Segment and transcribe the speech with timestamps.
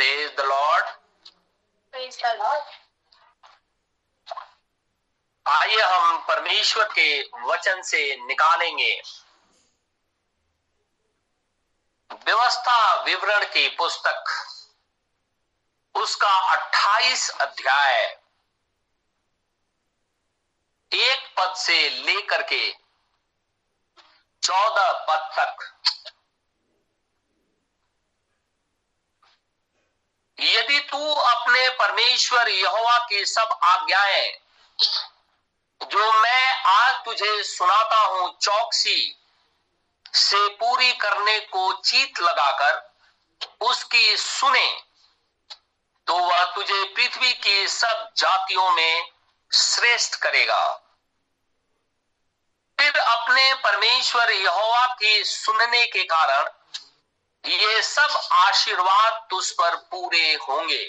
[0.00, 0.86] Praise the Lord
[1.94, 2.68] Praise the Lord.
[5.46, 9.02] आइए हम परमेश्वर के वचन से निकालेंगे।
[12.26, 14.24] व्यवस्था विवरण की पुस्तक
[15.94, 18.02] उसका 28 अध्याय।
[20.92, 22.72] एक पद से लेकर के
[24.42, 25.72] चौदह पद तक।
[30.42, 34.30] यदि तू अपने परमेश्वर यहोवा की सब आज्ञाएँ
[35.82, 39.16] जो मैं आज तुझे सुनाता हूँ चौकसी
[40.14, 42.90] से पूरी करने को चीत लगाकर
[43.60, 44.68] उसकी सुने
[46.06, 49.06] तो वह तुझे पृथ्वी की सब जातियों में
[49.54, 50.62] श्रेष्ठ करेगा।
[52.78, 56.48] फिर अपने परमेश्वर यहोवा की सुनने के कारण
[57.44, 60.84] ये सब आशीर्वाद तुझ पर पूरे होंगे।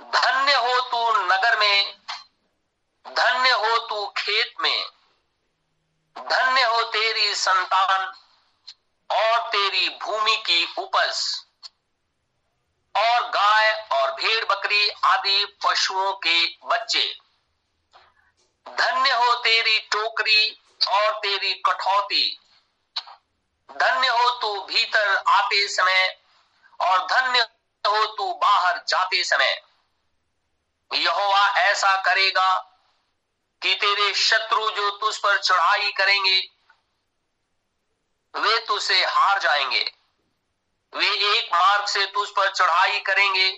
[0.00, 1.94] धन्य हो तू नगर में,
[3.06, 4.84] धन्य हो तू खेत में,
[6.16, 8.12] धन्य हो तेरी संतान
[9.10, 11.22] और तेरी भूमि की उपज,
[12.94, 17.18] और गाय और भेड़ बकरी आदि पशुओं के बच्चे।
[18.66, 20.50] धन्य हो तेरी टोकरी
[20.88, 22.38] और तेरी कठौती।
[23.70, 26.16] धन्य हो तू भीतर आते समय,
[26.80, 27.40] और धन्य
[27.84, 29.62] हो तू बाहर जाते समय।
[30.90, 32.58] यहोवा ऐसा करेगा
[33.62, 36.38] कि तेरे शत्रु जो तुझ पर चढ़ाई करेंगे,
[38.34, 39.84] वे तुझसे हार जाएँगे।
[40.92, 43.50] वे एक मार्ग से तुझ पर चढ़ाई करेंगे,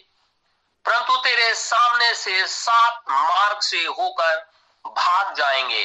[0.84, 4.36] परंतु तेरे सामने से सात मार्ग से होकर
[4.84, 5.84] भाग जाएँगे।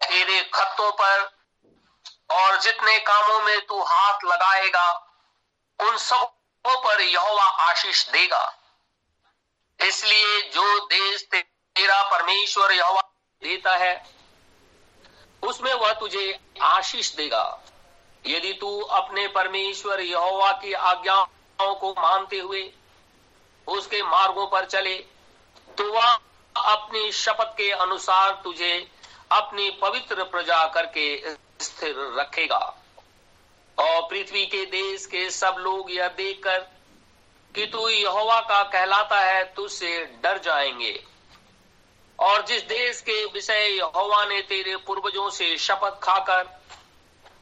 [0.00, 1.39] तेरे खत्तों पर
[2.30, 4.88] और जितने कामों में तू हाथ लगाएगा,
[5.78, 8.44] उन सबों पर यहोवा आशीष देगा।
[9.80, 13.00] इसलिए जो देश तेरा परमेश्वर यहोवा
[13.42, 13.94] देता है,
[15.42, 17.44] उसमें वह तुझे आशीष देगा।
[18.24, 22.62] यदि तू अपने परमेश्वर यहोवा की आज्ञाओं को मानते हुए
[23.66, 24.96] उसके मार्गों पर चले
[25.78, 26.10] तो वह
[26.56, 28.72] अपनी शपथ के अनुसार तुझे
[29.32, 31.06] अपनी पवित्र प्रजा करके
[31.60, 32.76] स्थिर रखेगा।
[33.78, 36.58] और पृथ्वी के देश के सब लोग यह देखकर
[37.54, 41.04] कि तू यहोवा का कहलाता है, तुझसे डर जाएँगे।
[42.18, 46.60] और जिस देश के विषय यहोवा ने तेरे पूर्वजों से शपथ खाकर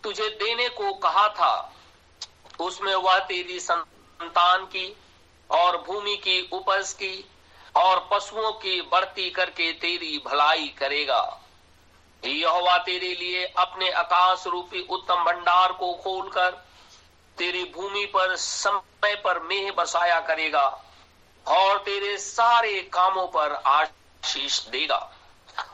[0.04, 1.74] तुझे देने को कहा था,
[2.60, 4.96] उसमें वह तेरी संतान की
[5.50, 7.24] और भूमि की उपज की
[7.76, 11.40] और पशुओं की बढ़ती करके तेरी भलाई करेगा।
[12.22, 16.50] यहोवा तेरे लिए अपने आकाश रूपी उत्तम भंडार को खोलकर
[17.38, 20.66] तेरी भूमि पर समय पर मेह बसाया करेगा
[21.46, 24.98] और तेरे सारे कामों पर आशीष देगा।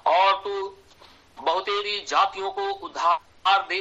[0.07, 0.77] और तू
[1.39, 3.81] बहुतेरी जातियों को उधार दे,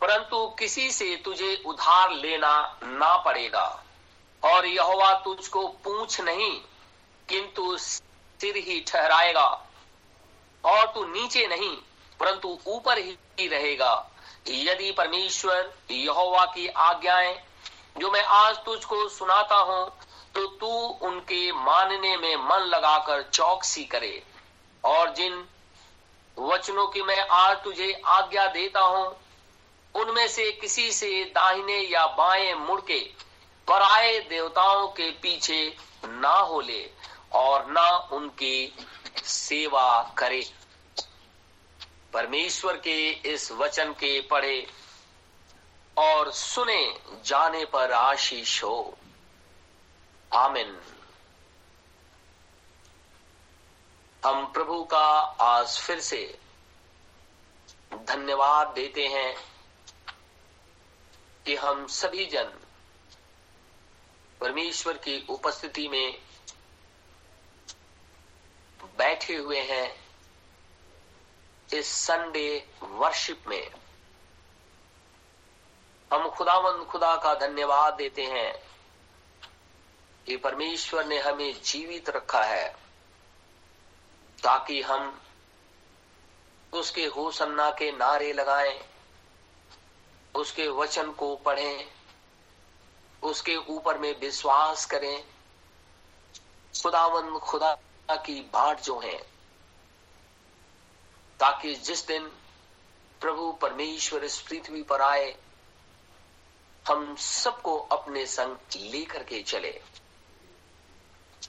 [0.00, 3.84] परंतु किसी से तुझे उधार लेना ना पड़ेगा।
[4.42, 6.52] और यहोवा तुझको पूछ नहीं,
[7.28, 9.48] किंतु सिर ही ठहराएगा।
[10.64, 11.76] और तू नीचे नहीं,
[12.20, 13.92] परंतु ऊपर ही रहेगा।
[14.48, 17.36] यदि परमेश्वर यहोवा की आज्ञाएँ,
[17.98, 19.86] जो मैं आज तुझको सुनाता हूँ
[20.34, 20.68] तो तू
[21.06, 24.22] उनके मानने में मन लगाकर चौकसी करे।
[24.84, 25.44] और जिन
[26.36, 29.06] वचनों की मैं आज तुझे आज्ञा देता हूँ,
[29.94, 32.98] उनमें से किसी से दाहिने या बाएँ मुड़ के
[33.68, 35.60] पराए देवताओं के पीछे
[36.04, 36.84] ना हो ले,
[37.32, 38.72] और ना उनकी
[39.24, 40.52] सेवा करे।
[42.12, 44.66] परमेश्वर के इस वचन के पढ़े
[45.98, 48.98] और सुने जाने पर आशीष हो।
[50.34, 50.80] आमिन।
[54.26, 55.06] हम प्रभु का
[55.40, 56.38] आज फिर से
[57.94, 59.36] धन्यवाद देते हैं
[61.46, 62.52] कि हम सभी जन
[64.40, 66.27] परमेश्वर की उपस्थिति में
[68.98, 70.04] बैठे हुए हैं
[71.74, 73.70] इस संडे वर्शिप में।
[76.12, 78.52] हम खुदावंद खुदा का धन्यवाद देते हैं
[80.26, 82.68] कि परमेश्वर ने हमें जीवित रखा है
[84.42, 85.20] ताकि हम
[86.72, 88.78] उसके होसन्ना के नारे लगाएँ,
[90.34, 91.84] उसके वचन को पढ़ें,
[93.22, 95.24] उसके ऊपर में विश्वास करें।
[96.82, 97.76] खुदावंद खुदा
[98.16, 99.18] की बाट जो है,
[101.40, 102.28] ताकि जिस दिन
[103.20, 105.36] प्रभु परमेश्वर इस पृथ्वी पर आए,
[106.88, 109.82] हम सबको अपने संग लेकर के चले।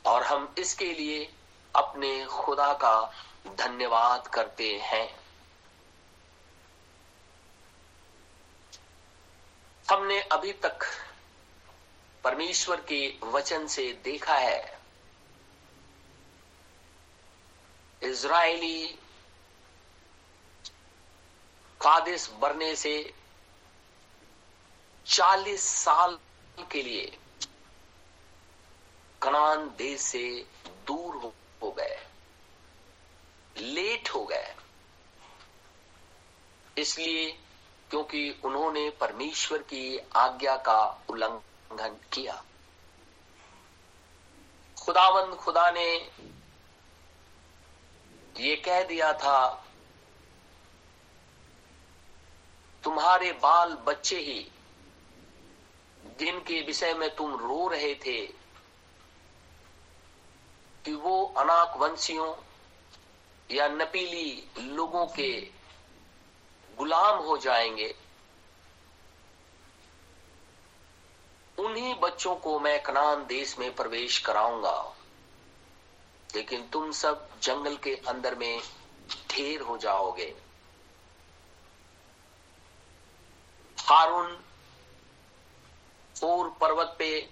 [0.06, 1.34] और हम इसके लिए
[1.76, 3.14] अपने खुदा का
[3.48, 5.20] धन्यवाद करते हैं।
[9.92, 10.80] हमने अभी तक
[12.24, 14.79] परमेश्वर के वचन से देखा है
[18.04, 18.88] इज़राइली
[21.82, 23.14] कादिस बरने से
[25.06, 26.20] 40 साल
[26.72, 27.18] के लिए
[29.22, 30.46] कनान देश से
[30.88, 32.06] दूर हो, हो गए
[33.58, 34.56] लेट हो गए।
[36.78, 37.32] इसलिए
[37.90, 42.44] क्योंकि उन्होंने परमेश्वर की आज्ञा का उल्लंघन किया।
[44.78, 46.12] खुदावंद खुदा ने
[48.40, 49.66] ये कह दिया था,
[52.84, 54.52] तुम्हारे बाल बच्चे ही,
[56.20, 58.26] जिनके विषय में तुम रो रहे थे,
[60.86, 62.36] कि वो अनाक वंशियों
[63.52, 65.52] या नपीली लोगों के
[66.78, 67.96] गुलाम हो जाएँगे।
[71.60, 74.96] उन्हीं बच्चों को मैं कनान देश में प्रवेश कराऊँगा।
[76.36, 78.62] लेकिन तुम सब जंगल के अंदर में
[79.32, 80.36] ढेर हो जाओगे।
[83.80, 84.40] हारून
[86.24, 87.30] और पर्वत पे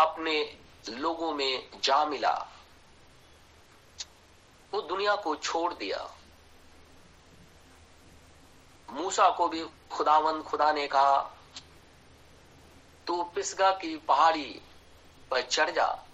[0.00, 2.48] अपने लोगों में जा मिला।
[4.72, 6.14] वो दुनिया को छोड़ दिया।
[8.90, 11.20] मूसा को भी खुदावंद खुदा ने कहा,
[13.06, 14.60] तू पिसगा की पहाड़ी
[15.30, 16.05] पर चढ़ जा।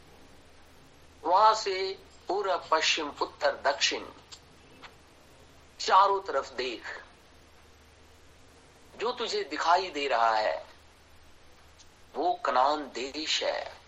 [1.25, 1.99] वहाँ से
[2.29, 4.05] पूर्व पश्चिम, उत्तर, दक्षिण,
[5.81, 7.05] चारों तरफ़ देख।
[8.97, 10.67] जो तुझे दिखाई दे रहा है,
[12.15, 13.79] वो कनान देश है।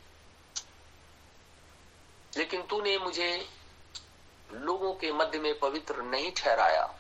[2.37, 3.49] लेकिन तूने मुझे
[4.53, 6.99] लोगों के मध्य में पवित्र नहीं ठहराया।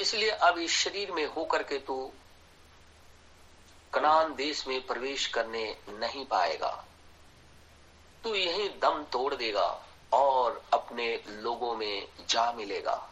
[0.00, 2.12] इसलिए अब इस शरीर में होकर के तू
[3.94, 6.85] कनान देश में प्रवेश करने नहीं पाएगा।
[8.26, 13.10] तू यही दम तोड़ देगा और अपने लोगों में जा मिलेगा।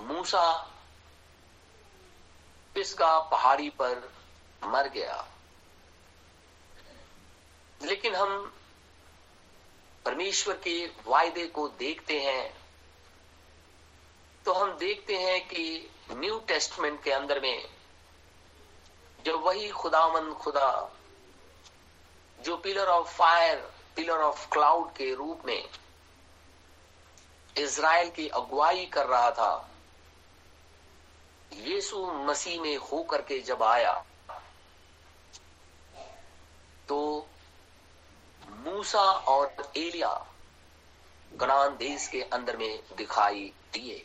[0.00, 0.42] मूसा
[2.74, 4.12] पिसका पहाड़ी पर
[4.64, 5.28] मर गया।
[7.82, 8.54] लेकिन हम
[10.04, 12.54] परमेश्वर के वायदे को देखते हैं
[14.44, 17.68] तो हम देखते हैं कि न्यू टेस्टमेंट के अंदर में
[19.24, 20.96] जब वही खुदामंद खुदा
[22.44, 23.56] जो pillar of fire
[23.96, 25.68] pillar of cloud के रूप में
[27.56, 29.70] इज़राइल की अगुवाई कर रहा था,
[31.52, 33.92] यीशु मसीह में होकर के जब आया
[36.88, 37.26] तो
[38.44, 40.12] मूसा और एलिया
[41.32, 44.04] कनान देश के अंदर में दिखाई दिए।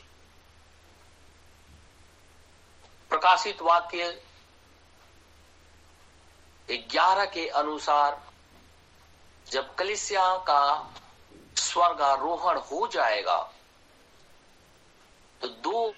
[3.12, 4.10] प्रकाशित वाक्य
[6.70, 8.22] ग्यारह के अनुसार
[9.48, 10.94] जब कलिसिया का
[11.58, 13.38] स्वर्गारोहण हो जाएगा
[15.42, 15.94] तो दो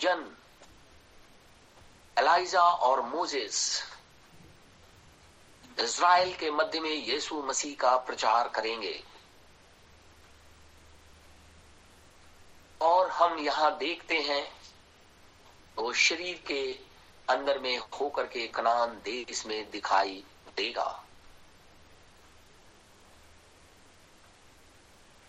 [0.00, 0.36] जन,
[2.16, 3.82] एलाइजा और मोजेस,
[5.80, 9.02] इज़राइल के मध्य में यीशु मसीह का प्रचार करेंगे।
[12.80, 14.42] और हम यहाँ देखते हैं,
[15.78, 16.62] वो शरीर के
[17.30, 20.22] अंदर में होकर के कनान देश में दिखाई
[20.56, 20.86] देगा।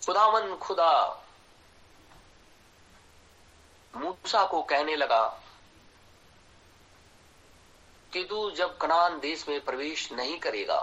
[0.02, 0.94] खुदावन खुदा,
[3.94, 5.26] मूसा को कहने लगा
[8.12, 10.80] कि तू जब कनान देश में प्रवेश नहीं करेगा,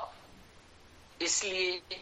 [1.22, 2.00] इसलिए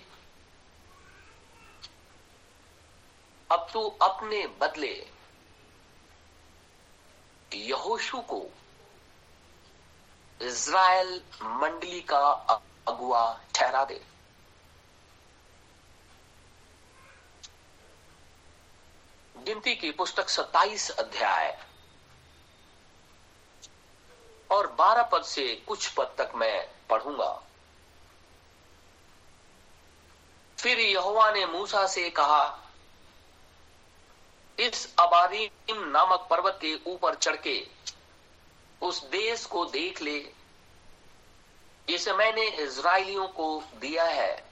[3.50, 4.94] अब तू अपने बदले
[7.52, 8.40] यहोशु को
[10.42, 12.18] इज़राइल मंडली का
[12.88, 14.04] अगुआ ठहरा दे।
[19.36, 21.66] गिनती की पुस्तक 27 अध्याय।
[24.50, 27.42] और 12 पद से कुछ पद तक मैं पढ़ूँगा।
[30.58, 32.58] फिर यहोवा ने मूसा से कहा,
[34.58, 37.56] इस अबारीम नामक पर्वत के ऊपर चढ़ के
[38.84, 40.32] उस देश को देख ले,
[41.88, 44.44] जिसे मैंने इसराइलियों को दिया है।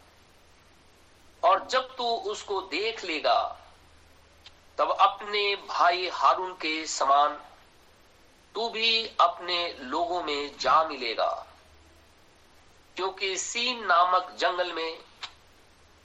[1.44, 3.58] और जब तू उसको देख लेगा,
[4.78, 7.40] तब अपने भाई हारून के समान
[8.54, 11.46] तू भी अपने लोगों में जा मिलेगा।
[12.96, 14.98] क्योंकि सीन नामक जंगल में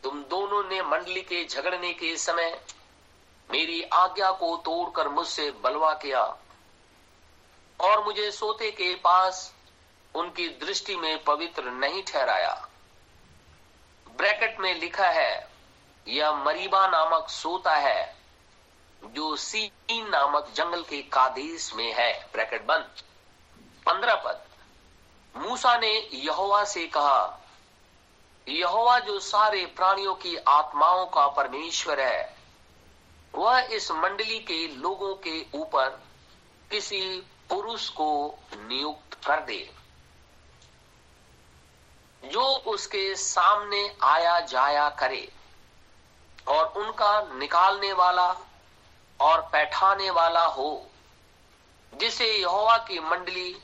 [0.03, 2.65] तुम दोनों ने मंडली के झगड़ने के समय
[3.51, 6.37] मेरी आज्ञा को तोड़कर मुझसे बलवा किया।
[7.79, 9.53] और मुझे सोते के पास
[10.15, 12.67] उनकी दृष्टि में पवित्र नहीं ठहराया।
[14.17, 15.51] ब्रैकेट में लिखा है,
[16.07, 18.15] यह मरीबा नामक सोता है,
[19.03, 22.89] जो सीन नामक जंगल के कादेश में है। ब्रैकेट बंद।
[23.85, 24.41] पंद्रह पद।
[25.35, 27.39] मूसा ने यहोवा से कहा,
[28.47, 32.37] यहोवा जो सारे प्राणियों की आत्माओं का परमेश्वर है,
[33.35, 35.89] वह इस मंडली के लोगों के ऊपर
[36.71, 39.73] किसी पुरुष को नियुक्त कर दे।
[42.25, 45.31] जो उसके सामने आया जाया करे
[46.47, 48.35] और उनका निकालने वाला
[49.19, 50.87] और बैठाने वाला हो,
[51.93, 53.57] जिसे यहोवा की मंडली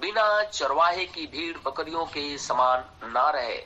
[0.00, 3.64] बिना चरवाहे की भीड़ बकरियों के समान ना रहे।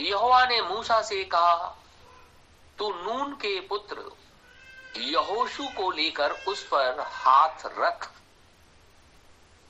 [0.00, 1.76] यहोवा ने मूसा से कहा,
[2.78, 4.17] तू नून के पुत्र
[4.96, 8.10] यहोशु को लेकर उस पर हाथ रख।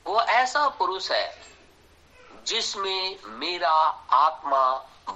[0.05, 1.41] वो ऐसा पुरुष है
[2.45, 3.71] जिसमें मेरा
[4.15, 4.61] आत्मा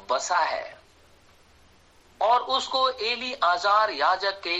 [0.10, 0.82] बसा है
[2.22, 4.58] और उसको एली आजार याजक के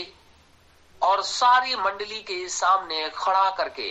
[1.02, 3.90] और सारी मंडली के सामने खड़ा करके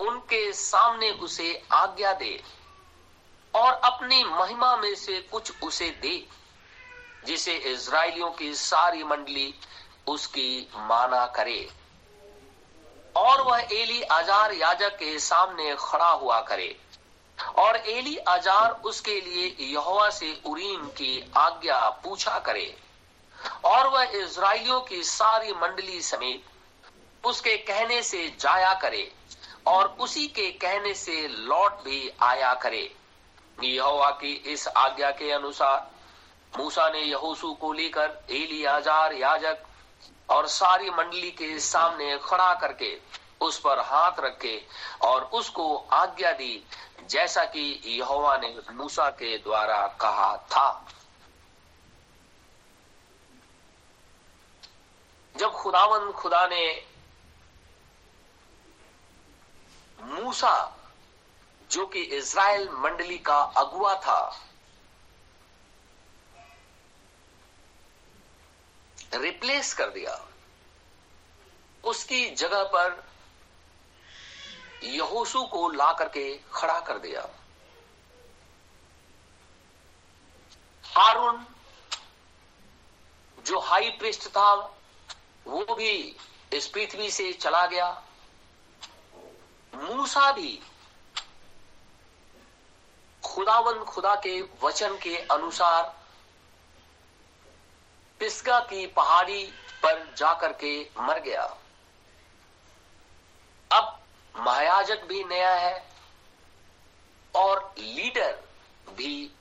[0.00, 2.42] उनके सामने उसे आज्ञा दे
[3.54, 6.26] और अपनी महिमा में से कुछ उसे दे,
[7.24, 9.54] जिसे इज़राइलियों की सारी मंडली
[10.08, 11.68] उसकी माना करे।
[13.16, 16.76] और वह एली आजार याजक के सामने खड़ा हुआ करे।
[17.58, 22.76] और एली आजार उसके लिए यहोवा से उरीम की आज्ञा पूछा करे।
[23.64, 26.44] और वह इज़राइलियों की सारी मंडली समेत
[27.24, 29.12] उसके कहने से जाया करे
[29.66, 32.94] और उसी के कहने से लौट भी आया करे।
[33.62, 35.90] यहोवा की इस आज्ञा के अनुसार
[36.58, 39.62] मूसा ने यहोसू को लेकर एली आजार याजक
[40.30, 43.00] और सारी मंडली के सामने खड़ा करके
[43.40, 44.66] उस पर हाथ रखे
[45.02, 46.66] और उसको आज्ञा दी,
[47.08, 50.86] जैसा कि यहोवा ने मूसा के द्वारा कहा था।
[55.36, 56.86] जब खुदावन, खुदा ने
[60.00, 60.76] मूसा,
[61.70, 64.40] जो कि इज़राइल मंडली का अगुआ था
[69.14, 70.28] रिप्लेस कर दिया।
[71.84, 73.06] उसकी जगह पर
[74.82, 77.28] यहोसू को ला करके खड़ा कर दिया।
[80.84, 81.46] हारून,
[83.42, 84.54] जो हाई प्रिस्ट था,
[85.46, 86.16] वो भी
[86.52, 88.02] इस पृथ्वी से चला गया।
[89.74, 90.62] मूसा भी
[93.24, 95.95] खुदावन खुदा के वचन के अनुसार
[98.20, 99.44] पिस्का की पहाड़ी
[99.82, 101.42] पर जाकर के मर गया।
[103.72, 104.00] अब
[104.36, 105.84] महायाजक भी नया है
[107.34, 108.38] और लीडर
[108.88, 109.32] भी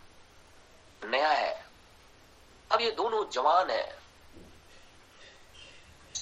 [1.04, 1.66] नया है।
[2.72, 4.00] अब ये दोनों जवान है।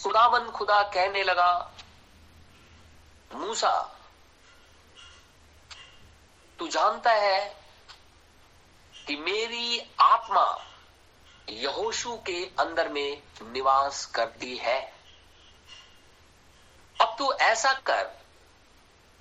[0.03, 1.71] खुदावन खुदा कहने लगा,
[3.33, 3.99] मूसा,
[6.59, 7.57] तू जानता है
[9.07, 10.43] कि मेरी आत्मा
[11.49, 14.93] यहोशू के अंदर में निवास करती है।
[17.01, 18.03] अब तू ऐसा कर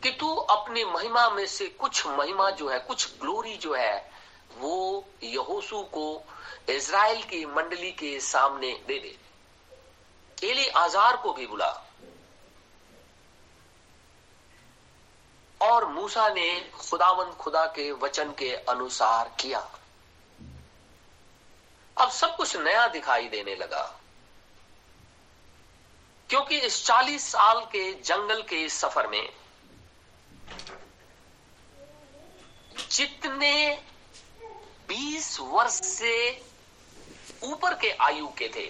[0.02, 4.12] कि तू अपनी महिमा में से कुछ महिमा जो है, कुछ ग्लोरी जो है,
[4.59, 6.23] वो यहोशू को
[6.69, 9.19] इज़राइल की मंडली के सामने दे दे।
[10.50, 11.85] एली आजार को भी बुला।
[15.62, 19.79] और मूसा ने खुदावंद खुदा के वचन के अनुसार किया।
[21.96, 23.82] अब सब कुछ नया दिखाई देने लगा।
[26.30, 29.28] क्योंकि इस 40 साल के जंगल के सफ़र में
[32.90, 33.52] जितने
[34.88, 36.14] 20 वर्ष से
[37.42, 38.66] ऊपर के आयु के थे,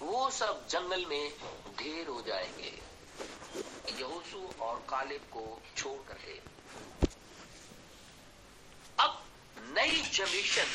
[0.00, 1.32] वो सब जंगल में
[1.78, 2.72] ढेर हो जाएँगे।
[3.98, 6.38] यहोसू और कालिब को छोड़ करके
[8.98, 9.22] अब
[9.76, 10.66] नई जनरेशन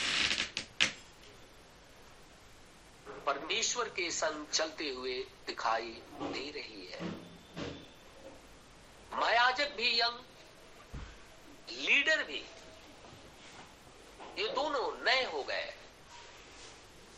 [3.25, 5.13] परमेश्वर के संग चलते हुए
[5.47, 5.89] दिखाई
[6.21, 7.05] दे रही है।
[9.13, 10.19] महायाजक भी, यंग
[11.71, 12.43] लीडर भी,
[14.39, 15.73] ये दोनों नए हो गए।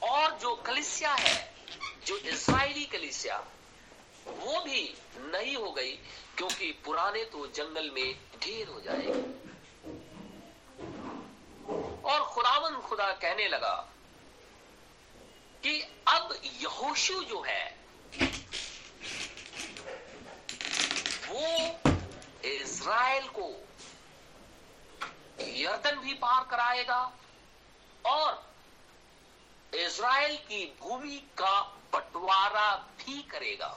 [0.04, 1.54] और जो कलिसिया है,
[2.06, 3.38] जो इसराइली कलिसिया,
[4.28, 5.92] वो भी नहीं हो गई,
[6.38, 9.54] क्योंकि पुराने तो जंगल में ढेर हो जाएँगे
[12.04, 13.76] और खुदावन खुदा कहने लगा
[15.64, 17.64] कि अब यहोशु जो है,
[21.28, 21.48] वो
[22.46, 23.48] इज़राइल को
[25.62, 27.02] यर्दन भी पार कराएगा
[28.06, 28.30] और
[29.80, 31.60] इज़राइल की भूमि का
[31.94, 32.70] बंटवारा
[33.00, 33.74] भी करेगा।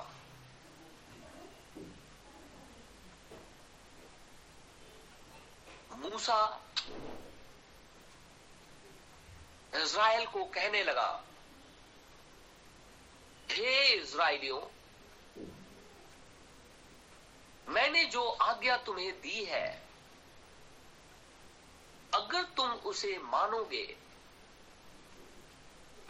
[5.97, 6.39] मूसा
[9.75, 11.25] इज़राइल को कहने लगा,
[13.51, 14.61] हे इज़राइलियों,
[17.69, 19.83] मैंने जो आज्ञा तुम्हें दी है,
[22.15, 23.97] अगर तुम उसे मानोगे,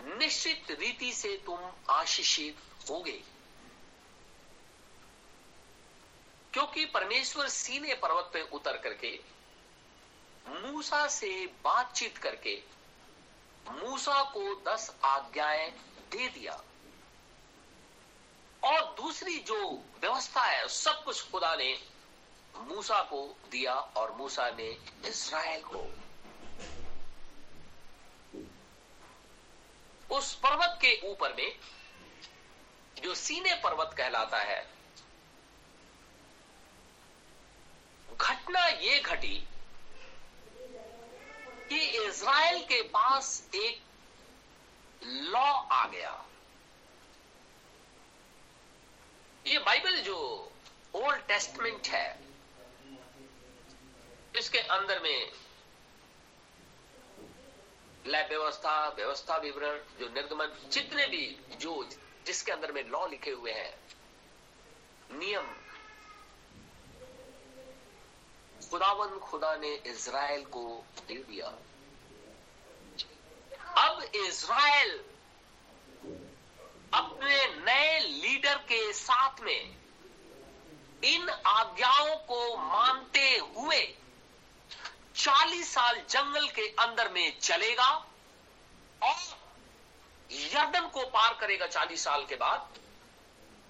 [0.02, 2.56] निश्चित रीति से तुम आशीषित
[2.90, 3.22] होगे।
[6.52, 9.20] क्योंकि परमेश्वर सीने पर्वत पे उतर करके,
[10.48, 12.62] मूसा से बातचीत करके
[13.70, 15.70] मूसा को दस आज्ञाएँ
[16.12, 16.62] दे दिया।
[18.64, 19.58] और दूसरी जो
[20.00, 21.78] व्यवस्था है, सब कुछ खुदा ने
[22.56, 24.68] मूसा को दिया और मूसा ने
[25.08, 25.86] इसराइल को।
[30.16, 31.58] उस पर्वत के ऊपर में
[33.02, 34.60] जो सीने पर्वत कहलाता है,
[38.16, 39.48] घटना ये घटी
[42.16, 43.80] इज़राइल के पास एक
[45.32, 46.12] लॉ आ गया।
[49.44, 50.16] ये बाइबल जो
[50.94, 52.08] ओल्ड टेस्टमेंट है,
[54.38, 55.32] इसके अंदर में
[58.06, 61.24] लैब व्यवस्था व्यवस्था विवरण, जो निर्गमन, जितने भी
[61.60, 61.84] जो
[62.26, 63.78] जिसके अंदर में लॉ लिखे हुए हैं,
[65.12, 65.54] नियम।
[68.70, 70.68] खुदावन खुदा ने इज़राइल को
[71.08, 71.56] दे दिया।
[73.78, 74.90] अब इज़राइल
[76.94, 79.76] अपने नए लीडर के साथ में
[81.04, 83.80] इन आज्ञाओं को मानते हुए
[85.16, 87.90] 40 साल जंगल के अंदर में चलेगा
[89.02, 89.16] और
[90.30, 92.78] यर्दन को पार करेगा 40 साल के बाद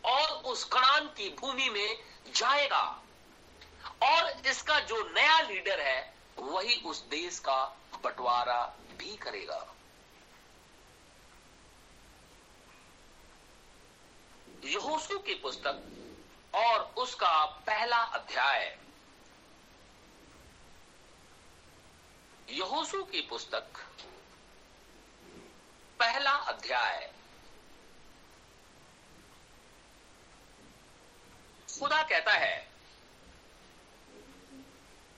[0.04, 1.96] और उस कणान की भूमि में
[2.34, 2.82] जाएगा।
[4.02, 7.64] और इसका जो नया लीडर है, वही उस देश का
[8.04, 8.60] बंटवारा
[8.98, 9.75] भी करेगा।
[14.64, 15.82] यहोसू की पुस्तक
[16.54, 18.78] और उसका पहला अध्याय।
[22.48, 23.78] यहोसू की पुस्तक,
[25.98, 27.12] पहला अध्याय।
[31.80, 32.68] खुदा कहता है,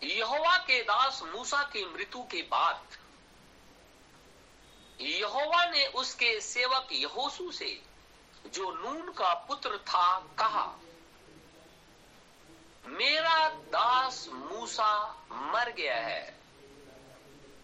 [0.03, 2.87] यहोवा के दास मूसा की मृत्यु के बाद
[5.01, 7.88] यहोवा ने उसके सेवक यहोसू से
[8.55, 10.67] जो नून का पुत्र था, कहा,
[12.87, 14.93] मेरा दास मूसा
[15.33, 16.41] मर गया है।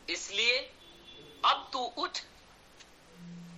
[0.09, 0.59] इसलिए
[1.45, 2.19] अब तू उठ,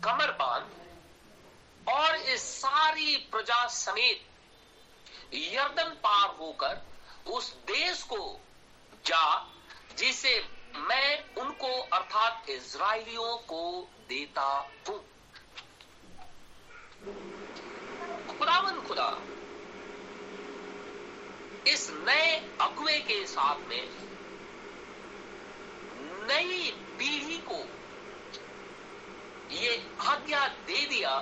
[0.04, 6.82] कमर बाँध और इस सारी प्रजा समेत यर्दन पार होकर
[7.30, 8.40] उस देश को
[9.06, 9.46] जा,
[9.98, 10.38] जिसे
[10.76, 14.42] मैं उनको अर्थात इज़राइलियों को देता
[14.88, 15.04] हूँ।
[18.46, 19.06] खुदावन खुदा।
[21.68, 22.30] इस नए
[22.60, 23.88] अगुए के साथ में
[26.28, 27.58] नई पीढ़ी को
[29.52, 31.18] ये आज्ञा दे दिया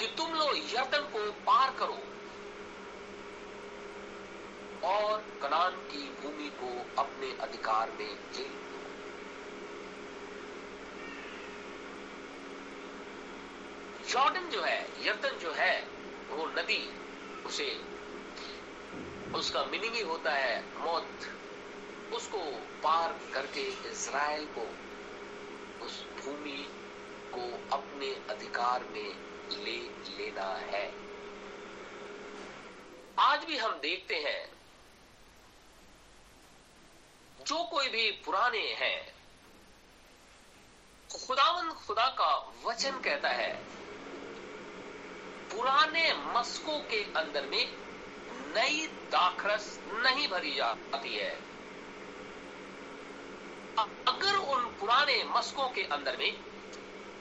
[0.00, 2.00] कि तुम लोग यर्दन को पार करो
[4.88, 8.68] और कनान की भूमि को अपने अधिकार में ले लो
[14.08, 15.86] जॉर्डन जो है, यर्दन जो है,
[16.28, 16.90] वो नदी,
[17.46, 17.84] उसे,
[19.34, 21.08] उसका मीनिंग ही होता है मौत।
[22.12, 22.38] उसको
[22.82, 24.62] पार करके इज़राइल को,
[25.84, 26.68] उस भूमि
[27.34, 29.08] को अपने अधिकार में
[29.64, 29.76] ले
[30.18, 30.94] लेना है।
[33.18, 34.50] आज भी हम देखते हैं,
[37.46, 39.14] जो कोई भी पुराने हैं,
[41.26, 43.78] खुदावन खुदा का वचन कहता है
[45.52, 47.64] पुराने मस्कों के अंदर में
[48.56, 51.30] नई दाखरस नहीं भरी जाती है।
[54.08, 56.32] अगर उन पुराने मस्कों के अंदर में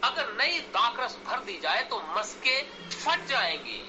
[0.03, 2.61] अगर नई दाखरस भर दी जाए तो मस्के
[2.95, 3.81] फट जाएँगे।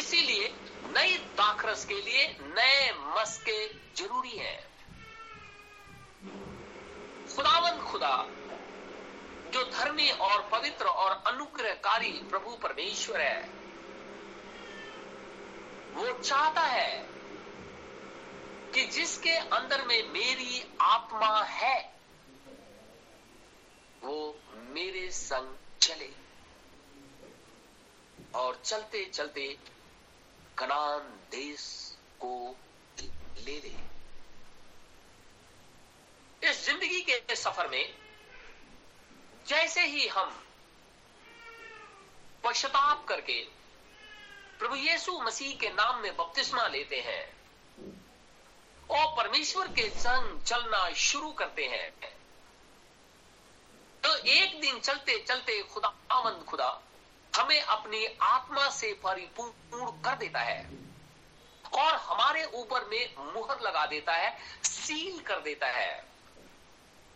[0.00, 0.48] इसीलिए
[0.88, 3.58] नई दाखरस के लिए नए मस्के
[3.96, 4.56] ज़रूरी है।
[7.36, 8.14] खुदावंद खुदा
[9.50, 13.48] जो धर्मी और पवित्र और अनुग्रहकारी प्रभु परमेश्वर है,
[15.92, 17.08] वो चाहता है
[18.74, 21.94] कि जिसके अंदर में मेरी आत्मा है,
[24.02, 24.38] वो
[24.70, 26.10] मेरे संग चले।
[28.34, 29.58] और चलते चलते
[30.58, 32.56] कनान देश को
[33.38, 33.74] ले ले।
[36.48, 37.99] इस ज़िंदगी के सफ़र में
[39.50, 40.42] जैसे ही हम
[42.44, 43.40] पश्चाताप करके
[44.58, 47.22] प्रभु यीशु मसीह के नाम में बपतिस्मा लेते हैं
[48.90, 51.90] और परमेश्वर के संग चलना शुरू करते हैं
[54.04, 56.82] तो एक दिन चलते चलते खुदा आमंद खुदा
[57.38, 60.60] हमें अपनी आत्मा से परिपूर्ण कर देता है
[61.72, 66.06] और हमारे ऊपर में मुहर लगा देता है, सील कर देता है।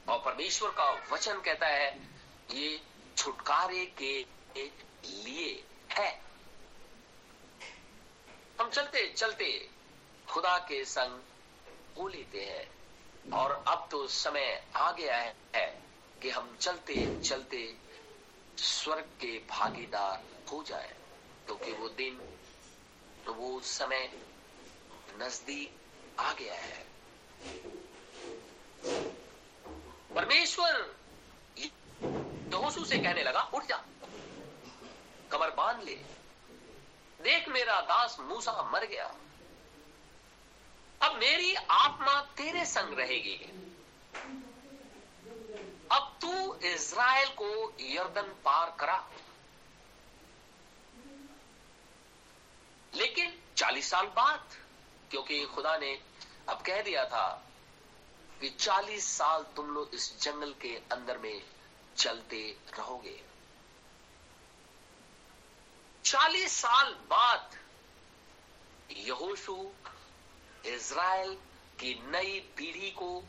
[0.08, 2.13] और परमेश्वर का वचन कहता है
[2.50, 2.80] ये
[3.16, 4.12] छुटकारे के
[4.57, 6.11] लिए है।
[8.61, 9.50] हम चलते चलते
[10.28, 11.20] खुदा के संग
[11.98, 12.66] हो लेते हैं।
[13.33, 15.66] और अब तो समय आ गया है
[16.22, 17.62] कि हम चलते चलते
[18.59, 20.94] स्वर्ग के भागीदार हो जाए।
[21.46, 22.20] क्योंकि तो वो दिन
[23.26, 24.11] तो वो समय
[25.18, 26.83] नज़दीक आ गया है
[30.14, 30.94] परमेश्वर
[31.59, 33.84] यहोशू से कहने लगा, उठ जा।
[35.32, 35.94] कमर बाँध ले।
[37.20, 39.14] देख मेरा दास मूसा मर गया।
[41.02, 43.36] अब मेरी आत्मा तेरे संग रहेगी।
[45.92, 49.10] अब तू इज़राइल को यर्दन पार करा।
[52.94, 54.48] लेकिन 40 साल बाद,
[55.10, 56.02] क्योंकि खुदा ने
[56.48, 57.42] अब कह दिया था
[58.40, 61.53] कि 40 साल तुम लोग इस जंगल के अंदर में
[61.96, 63.20] चलते रहोगे।
[66.04, 67.57] 40 साल बाद
[68.90, 69.72] यहोशू
[70.66, 71.35] इज़राइल
[71.80, 73.20] की नई पीढ़ी को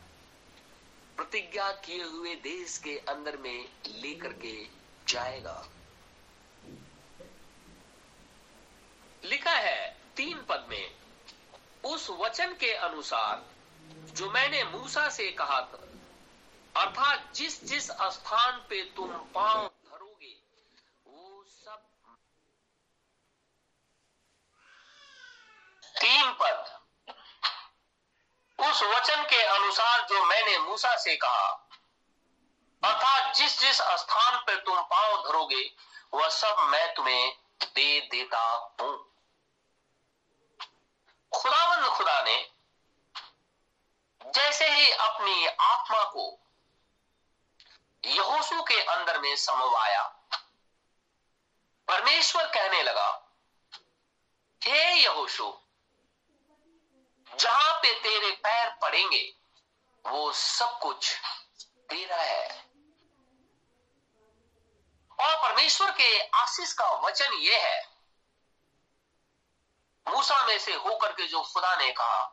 [1.16, 4.68] प्रतिज्ञा किए हुए देश के अंदर में लेकर के
[5.08, 5.68] जाएगा।
[9.24, 10.94] लिखा है तीन पद में,
[11.84, 13.44] उस वचन के अनुसार,
[14.12, 15.85] जो मैंने मूसा से कहा था
[16.76, 20.34] अर्थात जिस जिस स्थान पे तुम पाँव धरोगे,
[21.06, 21.86] वो सब
[25.94, 26.74] तीन पद।
[28.58, 31.48] उस वचन के अनुसार जो मैंने मूसा से कहा,
[32.82, 35.64] अर्थात जिस जिस स्थान पर तुम पाँव धरोगे,
[36.14, 38.40] वह सब मैं तुम्हें दे देता
[38.80, 38.96] हूँ।
[41.32, 42.36] खुदावंद खुदा ने
[44.20, 46.45] जैसे ही अपनी आत्मा को
[48.06, 50.02] यहोशू के अंदर में समवाया।
[51.88, 53.08] परमेश्वर कहने लगा,
[54.62, 55.52] हे यहोशू,
[57.30, 59.24] जहाँ पे तेरे पैर पड़ेंगे,
[60.04, 61.14] वो सब कुछ
[61.90, 62.48] तेरा है।
[65.18, 67.84] और परमेश्वर के आशीष का वचन ये है,
[70.06, 72.24] मूसा में से होकर के जो खुदा ने कहा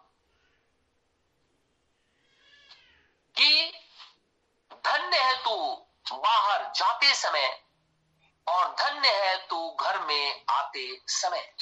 [3.36, 3.80] कि
[4.84, 5.56] धन्य है तू
[6.14, 7.48] बाहर जाते समय
[8.48, 11.54] और धन्य है तू घर में आते समय।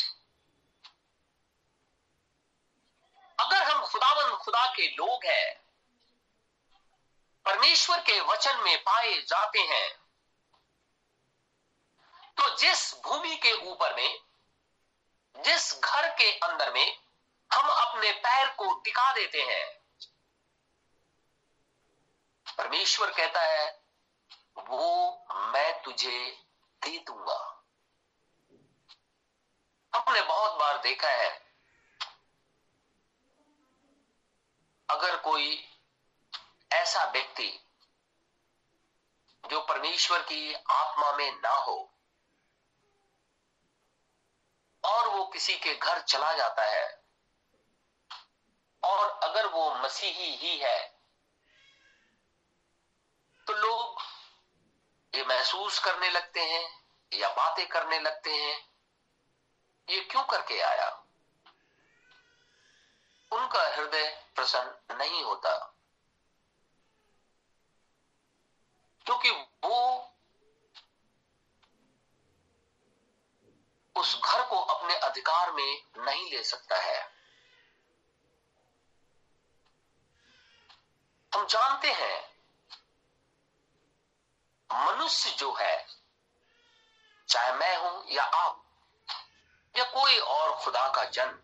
[3.39, 5.55] अगर हम खुदावन खुदा के लोग हैं,
[7.45, 9.89] परमेश्वर के वचन में पाए जाते हैं
[12.37, 14.19] तो जिस भूमि के ऊपर में,
[15.35, 16.97] जिस घर के अंदर में
[17.51, 19.80] हम अपने पैर को टिका देते हैं
[22.57, 23.69] परमेश्वर कहता है,
[24.59, 26.19] वो मैं तुझे
[26.81, 27.39] दे दूँगा.
[29.93, 31.29] हमने बहुत बार देखा है,
[34.89, 35.67] अगर कोई
[36.71, 37.49] ऐसा व्यक्ति
[39.43, 41.77] जो परमेश्वर की आत्मा में ना हो
[44.83, 46.85] और वो किसी के घर चला जाता है,
[48.83, 50.90] और अगर वो मसीही ही है
[53.47, 54.01] तो लोग
[55.15, 58.69] ये महसूस करने लगते हैं, या बातें करने लगते हैं,
[59.89, 60.89] ये क्यों करके आया?
[63.31, 65.75] उनका हृदय प्रसन्न नहीं होता।
[69.05, 69.29] क्योंकि
[69.63, 70.07] वो
[73.95, 77.11] उस घर को अपने अधिकार में नहीं ले सकता है।
[81.35, 82.30] हम जानते हैं
[84.73, 85.85] मनुष्य जो है,
[87.29, 88.63] चाहे मैं हूँ या आप,
[89.77, 91.39] या कोई और खुदा का जन्म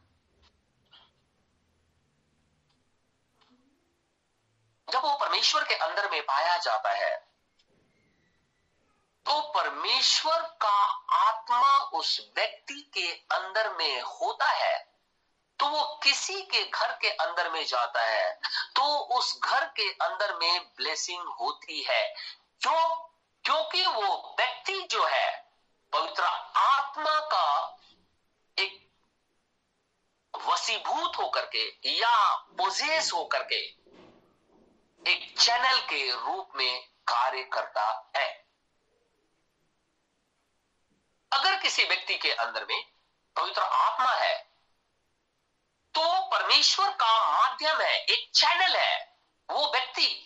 [4.87, 7.15] जब वो परमेश्वर के अंदर में पाया जाता है
[9.25, 10.77] तो परमेश्वर का
[11.15, 14.77] आत्मा उस व्यक्ति के अंदर में होता है
[15.59, 18.39] तो वो किसी के घर के अंदर में जाता है
[18.75, 18.83] तो
[19.17, 22.15] उस घर के अंदर में ब्लेसिंग होती है
[22.61, 23.06] क्यों
[23.47, 25.51] क्योंकि वो व्यक्ति जो है,
[25.93, 27.77] पवित्र आत्मा का
[28.59, 28.89] एक
[30.35, 33.61] वसीभूत होकर के या पोजेस होकर के
[35.11, 38.47] एक चैनल के रूप में कार्य करता है।
[41.31, 42.83] अगर किसी व्यक्ति के अंदर में
[43.35, 44.35] पवित्र आत्मा है
[45.93, 50.23] तो परमेश्वर का माध्यम है, एक चैनल है, वो व्यक्ति।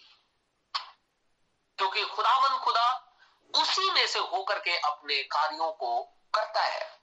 [1.77, 3.07] क्योंकि खुदावन खुदा
[3.55, 6.01] उसी में से होकर के अपने कार्यों को
[6.33, 7.01] करता है।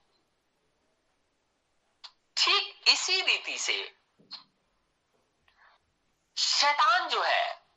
[2.37, 3.97] ठीक इसी रीति से
[6.37, 7.69] शैतान जो है,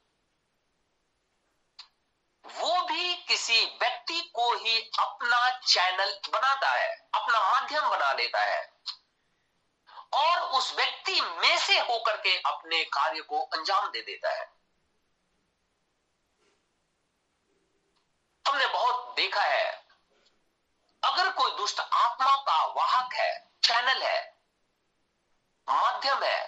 [2.46, 8.72] वो भी किसी व्यक्ति को ही अपना चैनल बनाता है, अपना माध्यम बना लेता है।
[10.14, 14.62] और उस व्यक्ति में से होकर के अपने कार्य को अंजाम दे देता है
[18.46, 19.70] हमने बहुत देखा है।
[21.04, 23.32] अगर कोई दुष्ट आत्मा का वाहक है,
[23.64, 24.20] चैनल है,
[25.68, 26.40] माध्यम है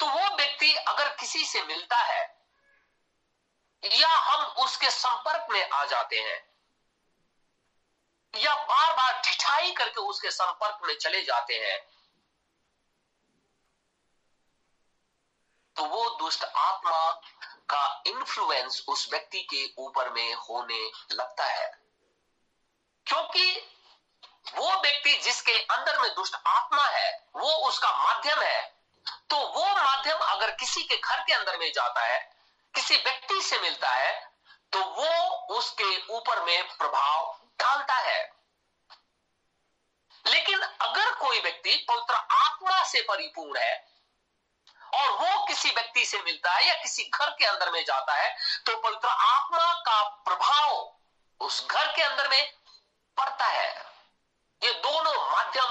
[0.00, 2.22] तो वो व्यक्ति अगर किसी से मिलता है,
[3.82, 6.40] या हम उसके संपर्क में आ जाते हैं,
[8.34, 11.78] या बार बार ठिठाई करके उसके संपर्क में चले जाते हैं
[15.76, 17.10] तो वो दुष्ट आत्मा
[17.70, 21.70] का इन्फ्लुएंस उस व्यक्ति के ऊपर में होने लगता है।
[23.06, 23.70] क्योंकि
[24.54, 28.74] वो व्यक्ति जिसके अंदर में दुष्ट आत्मा है, वो उसका माध्यम है।
[29.30, 32.20] तो वो माध्यम अगर किसी के घर के अंदर में जाता है,
[32.74, 34.34] किसी व्यक्ति से मिलता है
[34.72, 38.30] तो वो उसके ऊपर में प्रभाव डालता है।
[40.26, 43.93] लेकिन अगर कोई व्यक्ति पवित्र आत्मा से परिपूर्ण है
[44.94, 48.36] और वो किसी व्यक्ति से मिलता है या किसी घर के अंदर में जाता है
[48.66, 50.96] तो पवित्र आत्मा का प्रभाव
[51.40, 52.52] उस घर के अंदर में
[53.16, 53.84] पड़ता है।
[54.62, 55.70] ये दोनों माध्यम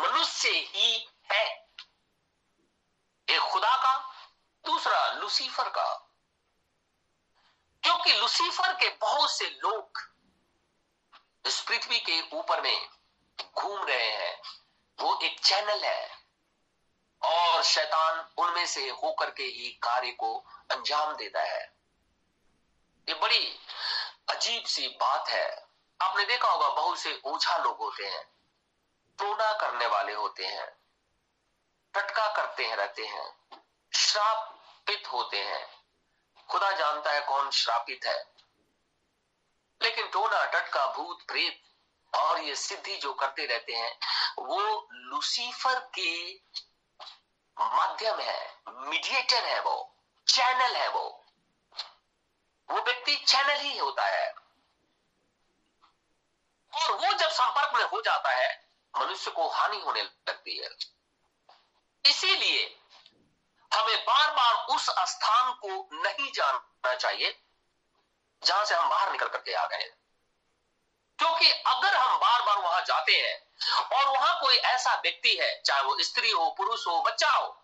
[0.00, 1.68] मनुष्य ही है।
[3.28, 4.14] एक खुदा का,
[4.66, 6.10] दूसरा लुसीफर का।
[7.82, 10.14] क्योंकि लुसीफर के बहुत से लोग
[11.46, 12.88] इस पृथ्वी के ऊपर में
[13.54, 14.42] घूम रहे हैं।
[15.00, 16.15] वो एक चैनल है।
[17.22, 20.38] और शैतान उनमें से होकर के ही कार्य को
[20.70, 21.76] अंजाम देता है।
[23.08, 23.58] ये बड़ी
[24.30, 25.66] अजीब सी बात है।
[26.00, 28.24] आपने देखा होगा, बहुत से ओझा लोग होते हैं,
[29.18, 30.76] टोना करने वाले होते हैं,
[31.94, 33.36] टटका करते हैं, रहते हैं,
[33.94, 35.76] श्रापित होते हैं।
[36.50, 38.24] खुदा जानता है कौन श्रापित है।
[39.82, 41.62] लेकिन टोना, टटका, भूत, प्रेत
[42.14, 43.98] और ये सिद्धि जो करते रहते हैं,
[44.38, 46.34] वो लुसीफर के
[47.60, 49.96] माध्यम है मीडिएटर है वो
[50.28, 51.24] चैनल है वो।
[52.70, 54.34] वो व्यक्ति चैनल ही होता है।
[56.72, 60.70] और वो जब संपर्क में हो जाता है, मनुष्य को हानि होने लगती है।
[62.06, 62.80] इसीलिए
[63.72, 67.42] हमें बार बार उस स्थान को नहीं जानना चाहिए,
[68.44, 69.95] जहाँ से हम बाहर निकल करके आ गए।
[71.18, 73.46] क्योंकि अगर हम बार बार वहाँ जाते हैं
[73.96, 77.62] और वहाँ कोई ऐसा व्यक्ति है, चाहे वो स्त्री हो, पुरुष हो, बच्चा हो,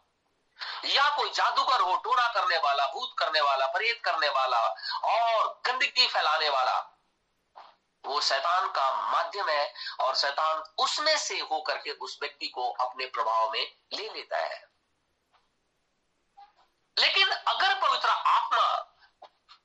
[0.84, 4.58] या कोई जादूगर हो, टोना करने वाला, भूत करने वाला, प्रेत करने वाला
[5.04, 6.78] और गंदगी फैलाने वाला,
[8.06, 13.06] वो शैतान का माध्यम है और शैतान उसमें से होकर के उस व्यक्ति को अपने
[13.06, 14.66] प्रभाव में ले लेता है।
[16.98, 18.88] लेकिन अगर पवित्र आत्मा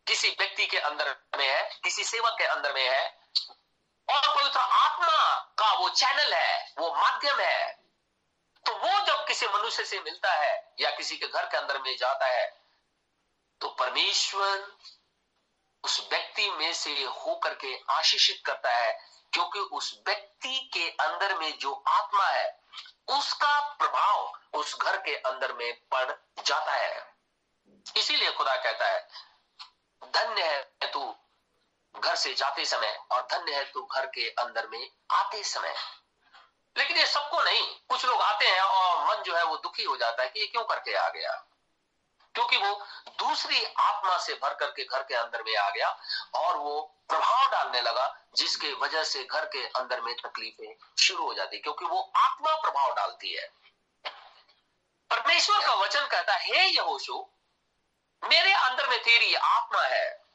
[0.07, 3.16] किसी व्यक्ति के अंदर में है, किसी सेवक के अंदर में है
[4.09, 7.73] और पवित्र आत्मा का वो चैनल है, वो माध्यम है।
[8.65, 11.95] तो वो जब किसी मनुष्य से मिलता है या किसी के घर के अंदर में
[11.97, 12.45] जाता है
[13.61, 14.65] तो परमेश्वर
[15.83, 18.91] उस व्यक्ति में से होकर के आशीषित करता है,
[19.33, 22.47] क्योंकि उस व्यक्ति के अंदर में जो आत्मा है,
[23.09, 26.11] उसका प्रभाव उस घर के अंदर में पड़
[26.43, 27.05] जाता है।
[27.95, 29.07] इसीलिए खुदा कहता है,
[30.01, 30.61] धन्य है
[31.97, 35.75] घर से जाते समय और धन्य है तू घर के अंदर में आते समय।
[36.77, 39.97] लेकिन ये सबको नहीं, कुछ लोग आते हैं और मन जो है वो दुखी हो
[39.97, 41.43] जाता है कि ये क्यों करके आ गया?
[42.35, 45.99] क्योंकि वो दूसरी आत्मा से भर करके घर के अंदर में आ गया
[46.35, 51.33] और वो प्रभाव डालने लगा, जिसके वजह से घर के अंदर में तकलीफें शुरू हो
[51.33, 53.51] जाती क्योंकि वो आत्मा प्रभाव डालती है।
[55.09, 57.27] परमेश्वर का वचन कहता है, हे यहोशु,
[58.23, 60.26] मेरे अंदर में तेरी आत्मा है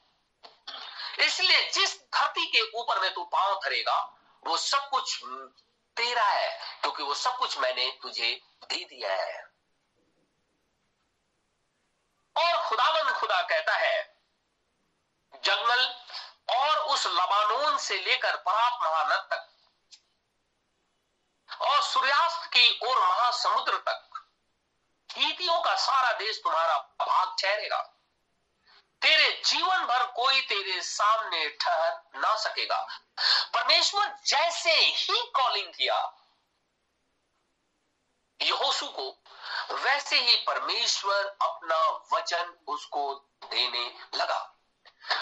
[1.23, 3.99] इसलिए जिस धरती के ऊपर में तू पाँव धरेगा,
[4.43, 5.19] वो सब कुछ
[5.97, 8.31] तेरा है, क्योंकि वो सब कुछ मैंने तुझे
[8.65, 9.41] दे दिया है।
[12.37, 14.03] और खुदावन खुदा कहता है,
[15.35, 15.85] जंगल
[16.51, 19.49] और उस लबानोन से लेकर परात महानद तक,
[21.49, 24.25] और सूर्यास्त की ओर महासमुद्र तक
[25.11, 27.92] हीतियों का सारा देश तुम्हारा भाग ठहरेगा।
[29.03, 32.87] तेरे जीवन भर कोई तेरे सामने ठहर ना सकेगा।
[33.55, 35.97] परमेश्वर जैसे ही कॉलिंग किया
[38.41, 39.09] यहोशु को
[39.75, 41.79] वैसे ही परमेश्वर अपना
[42.13, 43.85] वचन उसको देने
[44.15, 44.41] लगा।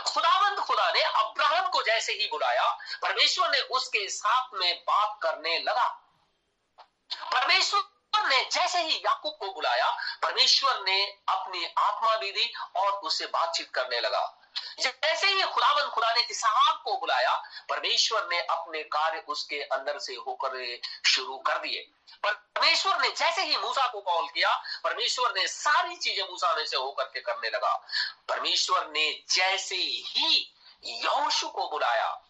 [0.07, 2.71] खुदावंद खुदा ने अब्राहम को जैसे ही बुलाया,
[3.03, 5.89] परमेश्वर ने उसके साथ में बात करने लगा।
[7.33, 7.81] परमेश्वर
[8.29, 9.91] ने जैसे ही याकूब को बुलाया,
[10.23, 14.37] परमेश्वर ने अपनी आत्मा भी दी और उससे बातचीत करने लगा।
[14.81, 20.15] जैसे ही खुदावन खुदा ने इसहाक को बुलाया, परमेश्वर ने अपने कार्य उसके अंदर से
[20.15, 21.91] होकर शुरू कर दिए।
[22.27, 26.77] परमेश्वर ने जैसे ही मूसा को कॉल किया, परमेश्वर ने सारी चीज़ें मूसा में से
[26.77, 27.75] होकर के करने लगा।
[28.29, 30.55] परमेश्वर ने जैसे ही
[30.85, 32.21] यहोशु को बुलाया,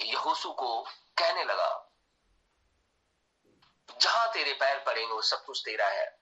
[0.00, 0.80] यहोशु को
[1.18, 1.89] कहने लगा
[3.98, 6.20] जहाँ तेरे पैर पड़ेंगे, वो सब कुछ तेरा है।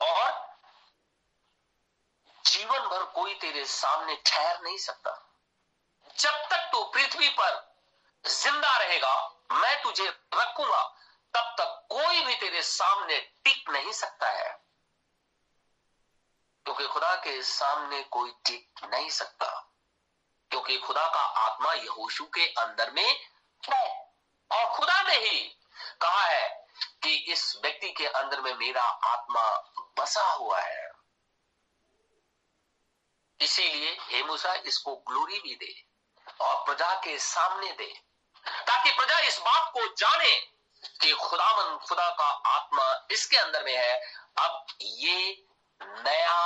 [0.00, 0.48] और
[2.46, 5.34] जीवन भर कोई तेरे सामने ठहर नहीं सकता।
[6.18, 7.76] जब तक तू पृथ्वी पर
[8.26, 10.84] ज़िंदा रहेगा, मैं तुझे रखूँगा,
[11.34, 14.62] तब तक कोई भी तेरे सामने टिक नहीं सकता है।
[16.64, 19.70] क्योंकि खुदा के सामने कोई टिक नहीं सकता।
[20.50, 23.26] क्योंकि खुदा का आत्मा यहोशु के अंदर में
[23.72, 24.14] है।
[24.52, 25.56] और खुदा ने ही
[26.00, 26.57] कहा है
[27.02, 29.44] कि इस व्यक्ति के अंदर में मेरा आत्मा
[29.98, 30.86] बसा हुआ है।
[33.40, 35.72] इसीलिए हे मूसा, इसको ग्लोरी भी दे
[36.40, 37.92] और प्रजा के सामने दे,
[38.66, 40.34] ताकि प्रजा इस बात को जाने
[41.02, 44.00] कि खुदावन, खुदा का आत्मा इसके अंदर में है।
[44.38, 45.46] अब ये
[45.80, 46.38] नया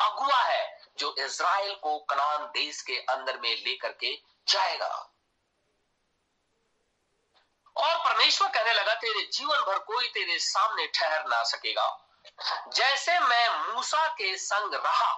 [0.00, 4.14] अगुआ है जो इज़राइल को कनान देश के अंदर में लेकर के
[4.48, 5.13] जाएगा।
[7.76, 11.88] और परमेश्वर कहने लगा, तेरे जीवन भर कोई तेरे सामने ठहर ना सकेगा।
[12.68, 15.12] जैसे मैं मूसा के संग रहा।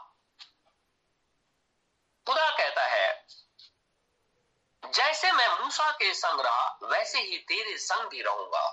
[2.26, 3.26] खुदा कहता है,
[4.82, 8.66] जैसे मैं मूसा के संग रहा, वैसे ही तेरे संग भी रहूँगा।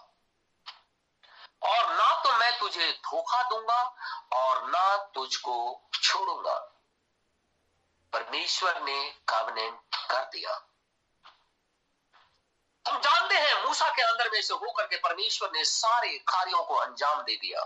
[1.63, 3.81] और ना तो मैं तुझे धोखा दूँगा
[4.33, 6.55] और ना तुझको छोड़ूँगा।
[8.13, 9.79] परमेश्वर ने कवनेंट
[10.11, 10.51] कर दिया
[12.85, 13.53] हम जानते हैं
[14.13, 17.61] मूसा अंदर में से होकर के परमेश्वर ने सारे कार्यों को अंजाम दे दिया।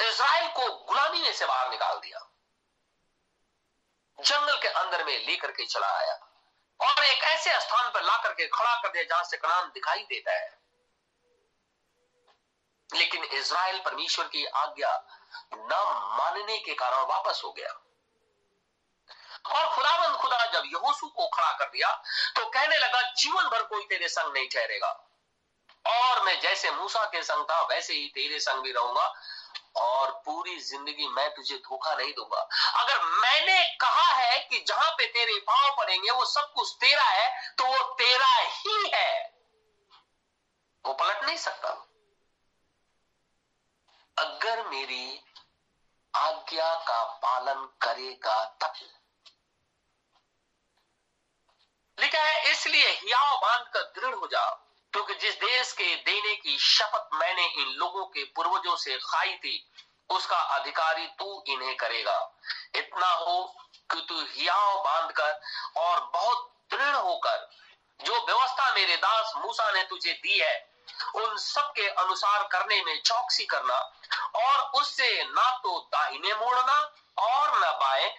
[0.00, 2.18] इज़राइल को गुलामी में से बाहर निकाल दिया।
[4.20, 6.14] जंगल के अंदर में लेकर के चला आया।
[6.80, 10.32] और एक ऐसे स्थान पर ला करके खड़ा कर दिया जहाँ से कनान दिखाई देता
[10.32, 10.58] है।
[12.94, 15.04] लेकिन इज़राइल परमेश्वर की आज्ञा
[15.54, 15.70] न
[16.18, 17.72] मानने के कारण वापस हो गया।
[19.46, 21.94] और खुदाबंद खुदा जब यहोसू को खड़ा कर दिया
[22.36, 25.07] तो कहने लगा, जीवन भर कोई तेरे संग नहीं ठहरेगा।
[25.88, 29.12] और मैं जैसे मूसा के संग था, वैसे ही तेरे संग भी रहूँगा
[29.76, 32.40] और पूरी ज़िंदगी मैं तुझे धोखा नहीं दूँगा।
[32.76, 37.54] अगर मैंने कहा है कि जहाँ पे तेरे पाँव पड़ेंगे, वो सब कुछ तेरा है
[37.58, 39.38] तो वो तेरा ही है।
[40.84, 41.68] वो पलट नहीं सकता।
[44.16, 45.20] अगर मेरी
[46.14, 48.72] आज्ञा का पालन करेगा तब।
[51.98, 54.56] लिखा है, इसलिए हियाव बाँध कर दृढ़ हो जाओ
[54.98, 59.52] क्योंकि जिस देश के देने की शपथ मैंने इन लोगों के पूर्वजों से खाई थी,
[60.10, 62.16] उसका अधिकारी तू इन्हें करेगा।
[62.74, 63.36] इतना हो
[63.92, 65.40] कि तू हियाव बांधकर
[65.76, 67.48] और बहुत दृढ़ होकर
[68.00, 70.58] जो व्यवस्था मेरे दास मूसा ने तुझे दी है,
[71.14, 73.78] उन सब के अनुसार करने में चौकसी करना
[74.36, 76.80] और उससे ना तो दाहिने मोड़ना
[77.20, 78.10] और न बाएँ।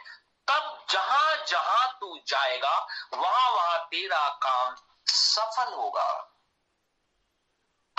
[0.48, 2.76] तब जहाँ जहाँ तू जाएगा
[3.14, 4.76] वहाँ वहाँ तेरा काम
[5.08, 6.29] सफल होगा।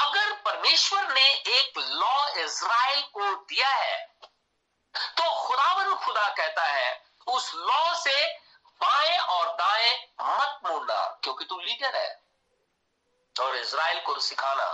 [0.01, 3.99] अगर परमेश्वर ने एक लॉ इज़राइल को दिया है
[4.95, 8.27] तो खुदावन खुदा कहता है, उस लॉ से
[8.81, 12.21] बाएँ और दाएँ मत मुड़ना, क्योंकि तू लीडर है।
[13.37, 14.67] और इज़राइल को सिखाना,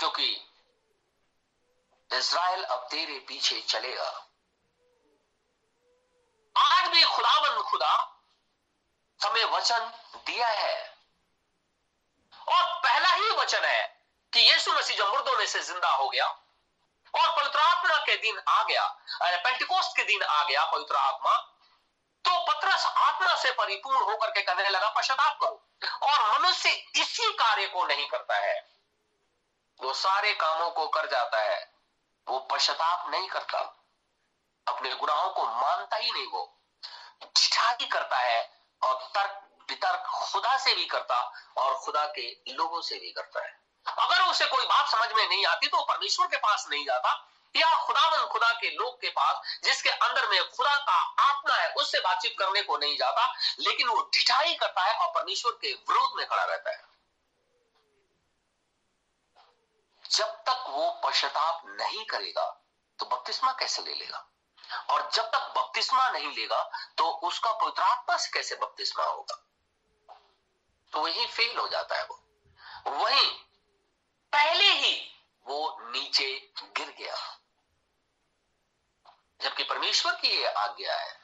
[0.00, 0.30] क्योंकि
[2.10, 4.08] इज़राइल अब तेरे पीछे चलेगा।
[6.56, 7.94] आज भी खुदावन खुदा
[9.20, 9.92] हमें वचन
[10.26, 10.91] दिया है।
[12.48, 16.26] और पहला ही वचन है कि यीशु मसीह जो मुर्दों में से ज़िंदा हो गया
[17.14, 18.86] और पवित्र आत्मा के दिन आ गया
[19.22, 21.48] पेंटिकोस्ट के दिन आ गया पवित्र आत्मा
[22.24, 25.68] तो पत्रस आत्मा से परिपूर्ण होकर के कहने लगा, पश्चाताप करो।
[26.02, 28.70] और मनुष्य इसी कार्य को नहीं करता है।
[29.82, 31.72] वो सारे कामों को कर जाता है।
[32.28, 33.58] वो पश्चाताप नहीं करता।
[34.68, 36.58] अपने गुनाहों को मानता ही नहीं वो।
[37.92, 41.20] करता है और तर्क वितर्क खुदा से भी करता
[41.56, 45.44] और खुदा के लोगों से भी करता है। अगर उसे कोई बात समझ में नहीं
[45.46, 47.10] आती तो परमेश्वर के पास नहीं जाता
[47.54, 51.98] या खुदावन खुदा के लोग के पास जिसके अंदर में खुदा का आत्मा है, उससे
[52.00, 53.26] बातचीत करने को नहीं जाता,
[53.60, 56.90] लेकिन वो ढिठाई करता है और परमेश्वर के विरोध में खड़ा रहता है।
[60.04, 62.46] जब तक वो पश्चाताप नहीं करेगा
[62.98, 64.26] तो बपतिस्मा कैसे ले लेगा?
[64.90, 66.62] और जब तक बपतिस्मा नहीं लेगा
[66.98, 69.41] तो उसका पवित्र आत्मा से कैसे बपतिस्मा होगा?
[70.92, 72.22] तो वही फेल हो जाता है वो।
[72.86, 73.30] वही
[74.32, 75.14] पहले ही
[75.46, 77.38] वो नीचे गिर गया।
[79.40, 81.22] जबकि परमेश्वर की ये आज्ञा है।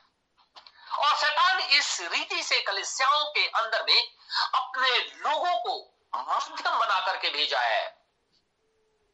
[0.98, 4.16] और शैतान इस रीति से कलिसियाओं के अंदर में
[4.54, 8.06] अपने लोगों को माध्यम बना करके भेजा है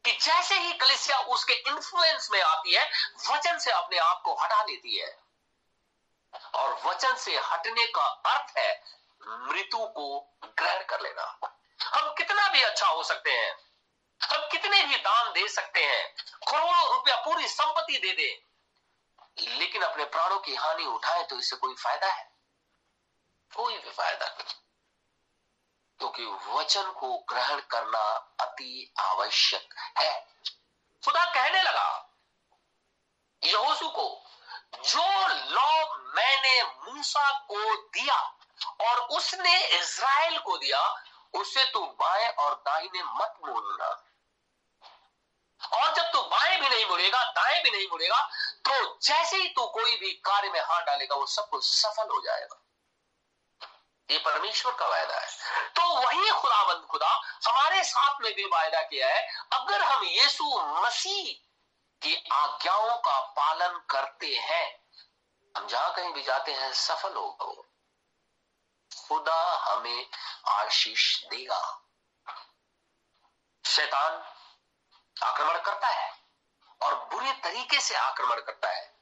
[0.05, 2.91] कि जैसे ही कलिसिया उसके इन्फ्लुएंस में आती है,
[3.29, 5.19] वचन से अपने आप को हटा लेती है।
[6.55, 8.83] और वचन से हटने का अर्थ है
[9.27, 11.39] मृत्यु को ग्रहण कर लेना।
[11.81, 13.53] हम कितना भी अच्छा हो सकते हैं,
[14.21, 16.15] हम कितने भी दान दे सकते हैं,
[16.51, 18.45] करोड़ों रुपया पूरी संपत्ति दे दे,
[19.39, 22.31] लेकिन अपने प्राणों की हानि उठाए तो इससे कोई फ़ायदा है?
[23.55, 24.53] कोई भी फ़ायदा नहीं।
[25.99, 30.21] क्योंकि वचन को ग्रहण करना अति आवश्यक है।
[31.05, 32.11] खुदा कहने लगा
[33.43, 34.25] यहोसू को,
[34.75, 38.34] जो लॉ मैंने मूसा को दिया
[38.81, 40.81] और उसने इज़राइल को दिया,
[41.33, 43.87] उसे तू बाएँ और दाहिने मत मोड़ना
[45.61, 48.21] और जब तू बाएँ भी नहीं मुड़ेगा दाएँ भी नहीं मुड़ेगा
[48.65, 52.21] तो जैसे ही तू कोई भी कार्य में हाथ डालेगा, वो सब कुछ सफल हो
[52.21, 52.61] जाएगा।
[54.09, 55.27] ये परमेश्वर का वायदा है।
[55.69, 57.09] तो वही खुदाबंद खुदा
[57.47, 61.33] हमारे साथ में भी वायदा किया है, अगर हम यीशु मसीह
[62.01, 64.65] की आज्ञाओं का पालन करते हैं,
[65.55, 67.65] हम जहाँ कहीं भी जाते हैं, सफल होगा वो
[68.97, 70.09] खुदा हमें
[70.49, 71.61] आशीष देगा।
[73.65, 74.11] शैतान
[75.17, 76.11] आक्रमण करता है
[76.81, 78.93] और बुरे तरीके से आक्रमण करता है,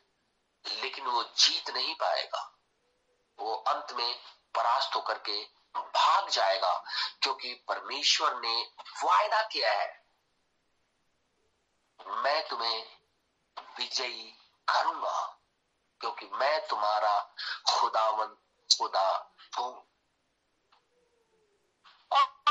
[0.65, 2.49] लेकिन वो जीत नहीं पाएगा।
[3.39, 4.13] वो अंत में
[4.55, 5.41] परास्त होकर के
[5.75, 6.73] भाग जाएगा,
[7.21, 8.55] क्योंकि परमेश्वर ने
[9.03, 10.01] वायदा किया है।
[11.99, 12.85] मैं तुम्हें
[13.77, 14.23] विजयी
[14.67, 15.21] करूँगा,
[16.01, 17.19] क्योंकि मैं तुम्हारा
[17.69, 18.35] खुदावन
[18.69, 19.85] खुदा और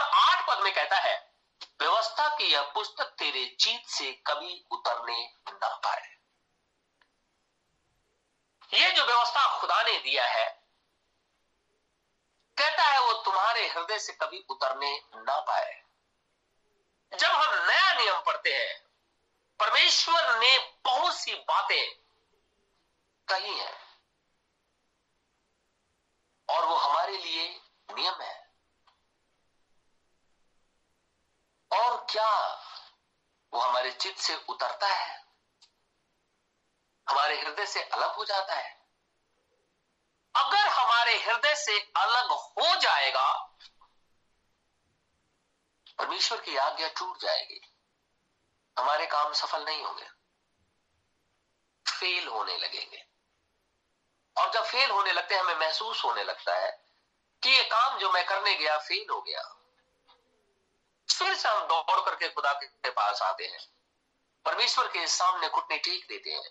[0.02, 1.32] आठ पद में कहता है,
[1.80, 6.10] व्यवस्था की यह पुस्तक तेरे चीत से कभी उतरने ना पाए।
[8.74, 10.62] ये जो व्यवस्था खुदा ने दिया है,
[12.58, 15.82] कहता है वो तुम्हारे हृदय से कभी उतरने ना पाए।
[17.12, 18.86] जब हम नया नियम पढ़ते हैं,
[19.60, 21.94] परमेश्वर ने बहुत सी बातें
[23.28, 23.81] कही हैं।
[26.52, 27.60] और वो हमारे लिए
[27.94, 28.52] नियम है।
[31.72, 32.48] और क्या
[33.52, 35.22] वो हमारे चित्त से उतरता है?
[37.08, 38.86] हमारे हृदय से अलग हो जाता है।
[40.36, 43.56] अगर हमारे हृदय से अलग हो जाएगा,
[45.98, 47.60] परमेश्वर की आज्ञा टूट जाएगी।
[48.78, 50.08] हमारे काम सफल नहीं होंगे।
[51.88, 53.11] फेल होने लगेंगे।
[54.36, 56.84] और जब फेल होने लगते हैं, हमें महसूस होने लगता है
[57.42, 59.56] कि ये काम जो मैं करने गया फेल हो गया।
[61.18, 63.68] फिर से हम दौड़ करके खुदा के पास आते हैं।
[64.44, 66.50] परमेश्वर के सामने घुटने टेक देते हैं।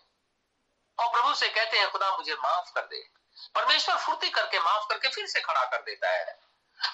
[0.99, 3.09] और प्रभु से कहते हैं, खुदा मुझे माफ़ कर दे।
[3.55, 6.39] परमेश्वर फुर्ती करके माफ़ करके फिर से खड़ा कर देता है।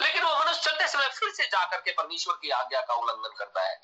[0.02, 3.62] लेकिन वो मनुष्य चलते समय फिर से जाकर के परमेश्वर की आज्ञा का उल्लंघन करता
[3.62, 3.82] है।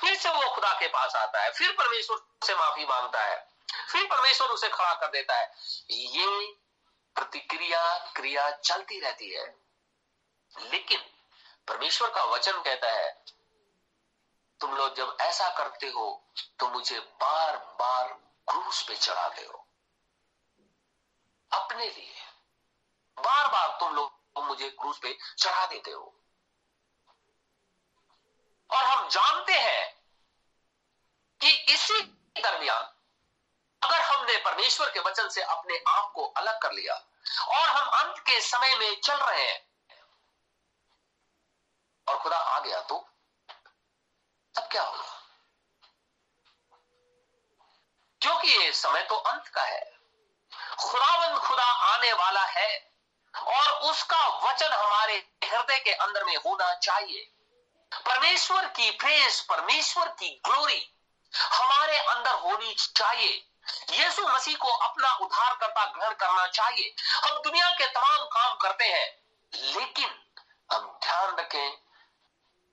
[0.00, 3.49] फिर से वो खुदा के पास आता है। फिर परमेश्वर से माफ़ी माँगता है।
[3.90, 5.52] फिर परमेश्वर उसे खड़ा कर देता है।
[5.90, 6.52] ये
[7.16, 7.82] प्रतिक्रिया,
[8.16, 9.46] क्रिया चलती रहती है।
[10.54, 11.00] लेकिन
[11.68, 13.10] परमेश्वर का वचन कहता है,
[14.60, 16.08] तुम लोग जब ऐसा करते हो
[16.58, 18.12] तो मुझे बार बार
[18.48, 19.66] क्रूस पे चढ़ाते हो।
[21.50, 22.14] अपने लिए
[23.18, 26.14] बार बार तुम लोग मुझे क्रूस पे चढ़ा देते हो।
[28.70, 29.94] और हम जानते हैं
[31.40, 32.02] कि इसी
[32.36, 32.82] दरमियान
[33.82, 36.94] अगर हमने परमेश्वर के वचन से अपने आप को अलग कर लिया
[37.48, 39.60] और हम अंत के समय में चल रहे हैं,
[42.06, 42.98] और खुदा आ गया तो
[44.54, 45.16] तब क्या होगा?
[48.20, 49.84] क्योंकि ये समय तो अंत का है।
[50.80, 52.70] खुदाबंद खुदा आने वाला है
[53.34, 57.30] और उसका वचन हमारे हृदय के अंदर में होना चाहिए।
[57.92, 60.82] परमेश्वर की प्रेस परमेश्वर की ग्लोरी
[61.32, 63.46] हमारे अंदर होनी चाहिए।
[63.90, 66.94] यीशु मसीह को अपना उद्धार करता ग्रहण करना चाहिए।
[67.24, 69.18] हम दुनिया के तमाम काम करते हैं,
[69.54, 70.24] लेकिन
[70.72, 71.70] हम ध्यान रखें,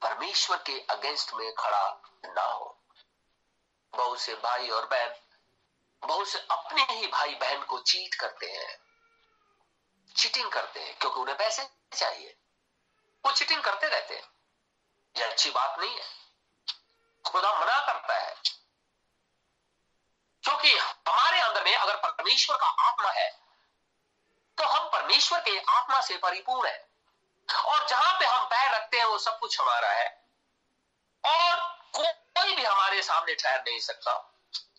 [0.01, 2.79] परमेश्वर के अगेंस्ट में खड़ा ना हो।
[3.91, 5.15] बहुत से भाई और बहन,
[6.07, 8.79] बहुत से अपने ही भाई बहन को चीट करते हैं।
[10.17, 12.37] चीटिंग करते हैं, क्योंकि उन्हें पैसे चाहिए।
[13.25, 14.29] वो चीटिंग करते रहते हैं।
[15.17, 16.09] यह अच्छी बात नहीं है।
[17.25, 18.35] खुदा मना करता है।
[20.47, 23.29] क्योंकि हमारे अंदर में अगर परमेश्वर का आत्मा है
[24.57, 26.87] तो हम परमेश्वर के आत्मा से परिपूर्ण है।
[27.49, 30.07] और जहाँ पे हम पैर रखते हैं, वो सब कुछ हमारा है।
[31.23, 31.59] और
[31.95, 34.13] कोई भी हमारे सामने ठहर नहीं सकता।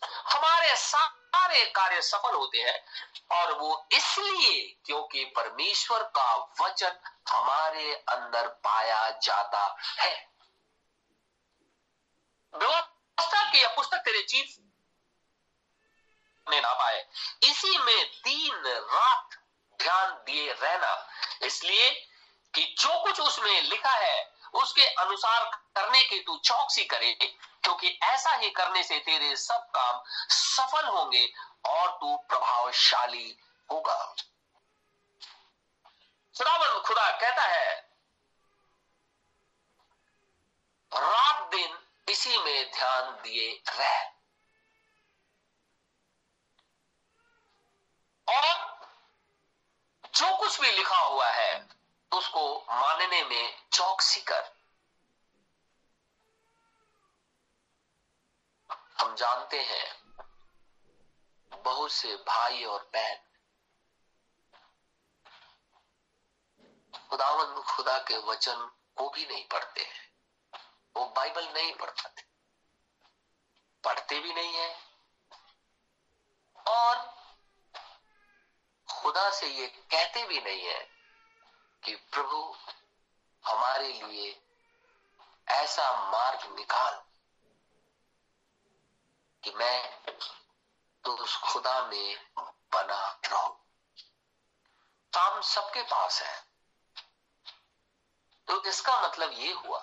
[0.05, 2.85] हमारे सारे कार्य सफल होते हैं,
[3.31, 6.99] और वो इसलिए क्योंकि परमेश्वर का वचन
[7.29, 9.65] हमारे अंदर पाया जाता
[9.99, 10.15] है।
[12.53, 14.57] व्यवस्था की यह पुस्तक तेरे चीज़
[16.49, 17.05] में ना पाए
[17.43, 19.37] इसी में दिन रात
[19.79, 20.95] ध्यान दिए रहना।
[21.45, 21.89] इसलिए
[22.53, 25.43] कि जो कुछ उसमें लिखा है, उसके अनुसार
[25.75, 27.13] करने की तू चौकसी करे,
[27.63, 31.27] क्योंकि ऐसा ही करने से तेरे सब काम सफल होंगे
[31.65, 33.37] और तू प्रभावशाली
[33.69, 34.15] होगा।
[36.35, 37.75] खुदावन खुदा कहता है,
[40.91, 41.77] रात दिन
[42.09, 44.18] इसी में ध्यान दिए रह।
[48.29, 48.87] और
[50.15, 51.67] जो कुछ भी लिखा हुआ है,
[52.11, 54.51] उसको मानने में चौकसी कर।
[59.01, 59.87] हम जानते हैं,
[61.51, 63.17] बहुत से भाई और बहन
[67.09, 70.09] खुदावन खुदा के वचन को भी नहीं पढ़ते हैं।
[70.95, 72.23] वो बाइबल नहीं पढ़ पाते
[73.83, 74.75] पढ़ते भी नहीं है।
[76.67, 77.18] और
[78.91, 80.89] खुदा से ये कहते भी नहीं है
[81.83, 82.55] कि प्रभु
[83.45, 84.43] हमारे लिए
[85.47, 87.03] ऐसा मार्ग निकाल
[89.43, 90.05] कि मैं
[91.03, 92.31] तो उस खुदा में
[92.73, 93.55] बना रहूँ।
[95.13, 96.41] काम सबके पास है।
[98.47, 99.79] तो इसका मतलब ये हुआ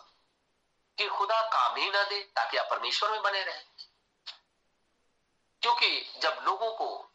[0.98, 3.62] कि खुदा काम ही ना दे, ताकि आप परमेश्वर में बने रहे।
[5.62, 7.10] क्योंकि जब लोगों को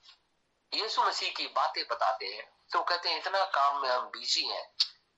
[0.74, 4.74] यीशु मसीह की बातें बताते हैं। तो कहते हैं, इतना काम में हम बिज़ी हैं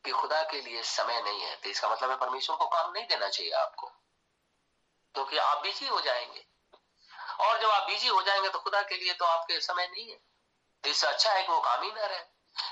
[0.06, 3.08] कि खुदा के लिए समय नहीं है। तो इसका मतलब है परमेश्वर को काम नहीं
[3.08, 3.88] देना चाहिए आपको।
[5.14, 6.48] क्योंकि तो आप बिज़ी हो जाएँगे।
[7.40, 10.16] और जब आप बिज़ी हो जाएँगे तो खुदा के लिए तो आपके समय नहीं है।
[10.84, 12.20] तो इससे अच्छा है कि वो काम ही ना रहे।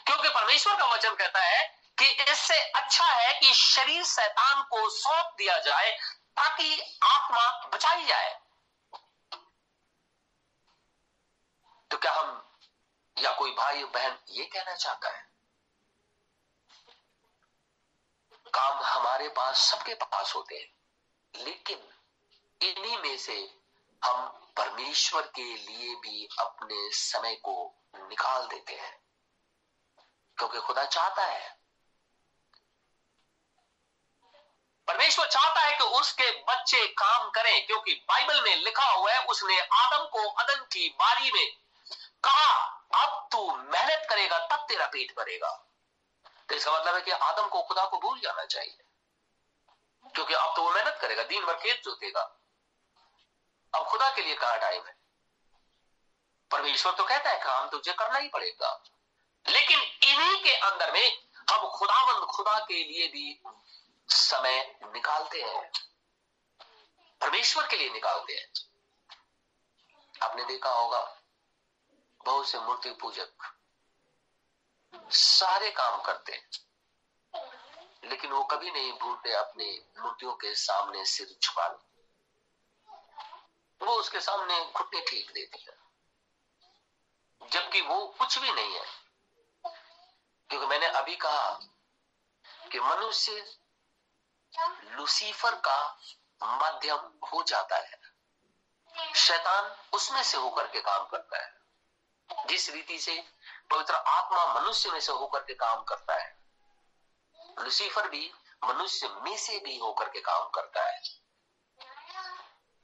[0.06, 5.36] क्योंकि परमेश्वर का वचन कहता है कि इससे अच्छा है कि शरीर शैतान को सौंप
[5.38, 8.40] दिया जाए ताकि आत्मा बचाई जाए।
[11.92, 12.51] तो क्या हम
[13.22, 15.30] या कोई भाई बहन ये कहना चाहता है?
[18.54, 21.90] काम हमारे पास सबके पास होते हैं, लेकिन
[22.62, 23.38] इन्हीं में से
[24.02, 27.54] हम परमेश्वर के लिए भी अपने समय को
[27.96, 29.00] निकाल देते हैं,
[30.38, 31.50] क्योंकि खुदा चाहता है।
[34.88, 39.60] परमेश्वर चाहता है कि उसके बच्चे काम करें, क्योंकि बाइबल में लिखा हुआ है, उसने
[39.60, 41.48] आदम को अदन की बारी में
[42.24, 45.68] कहा अब तू मेहनत करेगा, तब तेरा पेट भरेगा।
[46.50, 48.78] तो इसका मतलब है कि आदम को खुदा को भूल जाना चाहिए।
[50.16, 52.22] क्योंकि अब तो वो मेहनत करेगा, दिन भर खेत जोतेगा।
[53.76, 54.96] अब खुदा के लिए कहा टाइम है?
[56.52, 58.84] परमेश्वर तो कहता है काम तुझे करना ही पड़ेगा।
[59.48, 63.44] लेकिन इन्हीं के अंदर में हम खुदावंद, खुदा के लिए भी
[64.08, 65.72] समय निकालते हैं।
[67.22, 68.52] परमेश्वर के लिए निकालते हैं।
[70.24, 71.21] आपने देखा होगा
[72.26, 73.56] बहुत से मूर्ति पूजक
[75.10, 76.50] सारे काम करते हैं,
[78.04, 81.88] लेकिन वो कभी नहीं भूलते अपने मूर्तियों के सामने सिर झुकाना
[83.82, 85.82] वो उसके सामने घुटने ठीक देती है।
[87.50, 88.86] जबकि वो कुछ भी नहीं है।
[90.50, 91.60] क्योंकि मैंने अभी कहा
[92.72, 93.60] कि मनुष्य
[94.84, 96.00] लुसीफर का
[96.44, 98.02] माध्यम हो जाता है।
[99.16, 101.61] शैतान उसमें से होकर के काम करता है।
[102.50, 103.24] जिस रीति से
[103.72, 106.36] पवित्र आत्मा मनुष्य में से होकर के काम करता है,
[107.60, 108.32] लुसीफर भी
[108.64, 111.00] मनुष्य में से भी होकर के काम करता है।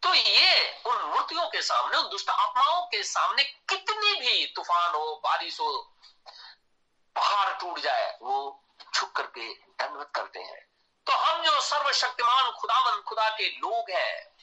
[0.04, 5.16] तो ये उन मूर्तियों के सामने, उन दुष्ट आत्माओं के सामने कितनी भी तूफ़ान हो,
[5.24, 5.94] बारिश हो,
[7.16, 8.64] पहाड़ टूट जाए, वो
[8.96, 10.66] झुक करके दंडवत करते हैं।
[11.08, 14.36] तो हम जो सर्वशक्तिमान खुदावन, खुदा के लोग हैं,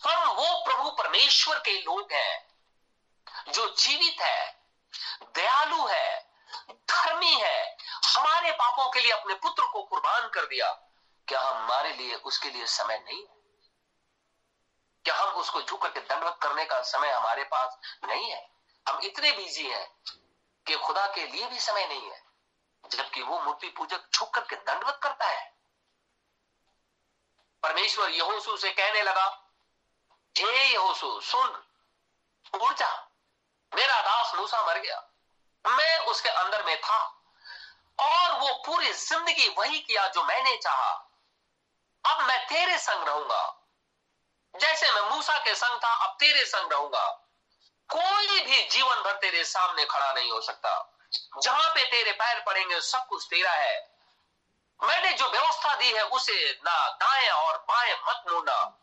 [0.00, 2.47] हम वो प्रभु परमेश्वर के लोग हैं
[3.48, 4.60] जो जीवित है,
[5.34, 6.30] दयालु है,
[6.70, 7.76] धर्मी है,
[8.16, 10.72] हमारे पापों के लिए अपने पुत्र को कुर्बान कर दिया,
[11.28, 13.38] क्या हमारे लिए उसके लिए समय नहीं है?
[15.04, 18.50] क्या हम उसको झुक करके दंडवत करने का समय हमारे पास नहीं है?
[18.88, 19.94] हम इतने बिज़ी हैं
[20.66, 22.22] कि खुदा के लिए भी समय नहीं है,
[22.90, 25.58] जबकि वो मूर्ति पूजक झुक करके दंडवत करता है।
[27.62, 29.52] परमेश्वर यहोसू से कहने लगा,
[30.38, 31.64] हे यहोसू सुन
[32.60, 33.07] उड़ जा
[33.74, 35.02] मेरा दास मूसा मर गया।
[35.64, 36.98] मैं उसके अंदर में था
[37.98, 40.90] और वो पूरी ज़िंदगी वही किया जो मैंने चाहा।
[42.04, 43.54] अब मैं तेरे संग रहूँगा।
[44.54, 47.06] जैसे मैं मूसा के संग था, अब तेरे संग रहूँगा।
[47.88, 50.94] कोई भी जीवन भर तेरे सामने खड़ा नहीं हो सकता।
[51.42, 53.98] जहाँ पे तेरे पैर पड़ेंगे, सब कुछ तेरा है।
[54.82, 58.78] मैंने जो व्यवस्था दी है, उसे ना दाएँ और बाएँ मत मोड़ना।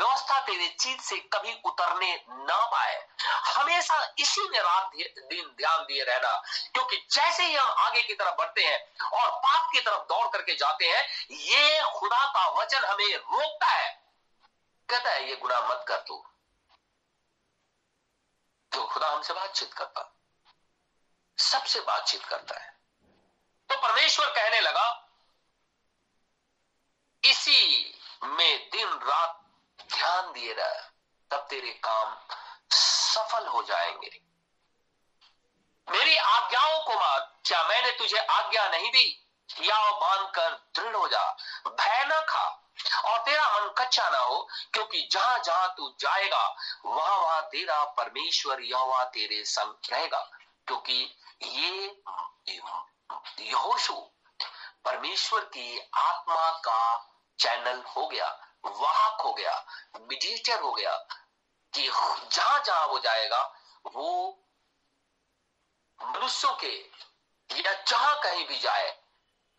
[0.00, 6.04] व्यवस्था तेरे चीज़ से कभी उतरने ना पाए। हमेशा इसी में रात दिन ध्यान दिए
[6.04, 10.28] रहना। क्योंकि जैसे ही हम आगे की तरफ़ बढ़ते हैं और पाप की तरफ़ दौड़
[10.28, 14.02] करके जाते हैं, ये खुदा का वचन हमें रोकता है।
[14.88, 16.26] कहता है, ये गुनाह मत कर तू।
[18.72, 20.16] तो खुदा हमसे बातचीत करता।
[21.38, 22.80] सबसे बातचीत करता है।
[23.68, 25.08] तो परमेश्वर कहने लगा,
[27.24, 27.90] इसी
[28.24, 29.39] में दिन रात
[29.94, 30.90] ध्यान दिए रह,
[31.30, 32.18] तब तेरे काम
[32.70, 34.20] सफल हो जाएँगे।
[35.90, 39.26] मेरी आज्ञाओं को मान क्या मैंने तुझे आज्ञा नहीं दी?
[39.60, 41.36] या बाँध कर दृढ़ हो जा,
[41.66, 42.56] भय न खा।
[43.04, 48.60] और तेरा मन कच्चा ना हो, क्योंकि जहाँ जहाँ तू जाएगा, वहाँ वहाँ तेरा परमेश्वर
[48.60, 50.30] यहोवा तेरे संग रहेगा।
[50.66, 52.02] क्योंकि ये,
[53.38, 53.94] यहोशु
[54.84, 59.66] परमेश्वर की आत्मा का चैनल हो गया। वाहक हो गया,
[60.00, 60.96] मीडिएटर हो गया,
[61.74, 61.82] कि
[62.32, 63.54] जहाँ जहाँ वो जाएगा,
[63.86, 64.40] वो
[66.02, 66.90] मनुष्यों के
[67.52, 69.02] या जहाँ कहीं भी जाए,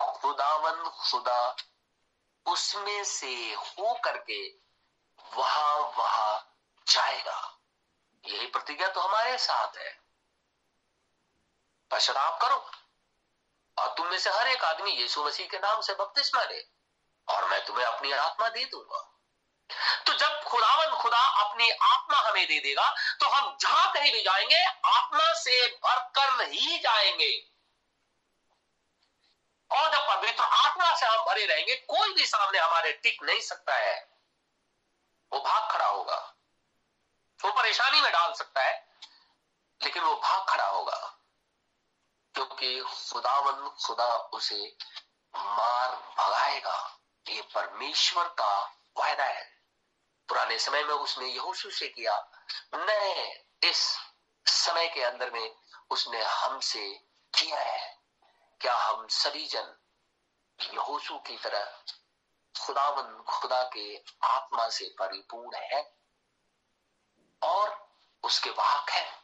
[0.02, 1.56] खुदावन खुदा
[2.46, 4.50] उसमें से हो करके
[5.34, 7.60] वहाँ वहाँ जाएगा।
[8.26, 10.02] यही प्रतिज्ञा तो हमारे साथ है।
[11.92, 12.72] पश्चाताप करो।
[13.78, 16.71] और तुम में से हर एक आदमी यीशु मसीह के नाम से बपतिस्मा ले।
[17.32, 19.08] और मैं तुम्हें अपनी आत्मा दे दूँगा।
[20.08, 24.66] तो जब खुदावन खुदा अपनी आत्मा हमें दे देगा तो हम जहाँ कहीं भी जाएँगे,
[24.86, 27.52] आत्मा से भरकर ही जाएँगे।
[29.72, 33.76] और जब पवित्र आत्मा से हम भरे रहेंगे, कोई भी सामने हमारे टिक नहीं सकता
[33.76, 34.10] है।
[35.34, 36.34] वो भाग खड़ा होगा।
[37.44, 38.90] वो परेशानी में डाल सकता है,
[39.84, 41.18] लेकिन वो भाग खड़ा होगा।
[42.34, 44.78] क्योंकि खुदावन खुदा उसे
[45.36, 48.64] मार भगाएगा। ये परमेश्वर का
[48.98, 49.62] वायदा है।
[50.28, 52.32] पुराने समय में उसने यहोशु से किया,
[52.76, 53.98] नए इस
[54.46, 55.56] समय के अंदर में
[55.90, 56.94] उसने हमसे
[57.40, 58.02] किया है।
[58.62, 59.76] क्या हम सभी जन
[60.62, 61.84] यहोशु की तरह
[62.62, 65.98] खुदावन, खुदा के आत्मा से परिपूर्ण है?
[67.44, 69.24] और उसके वाहक है?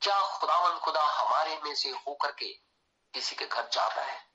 [0.00, 2.52] क्या खुदावन, खुदा हमारे में से होकर के
[3.14, 4.31] किसी के घर जाता है?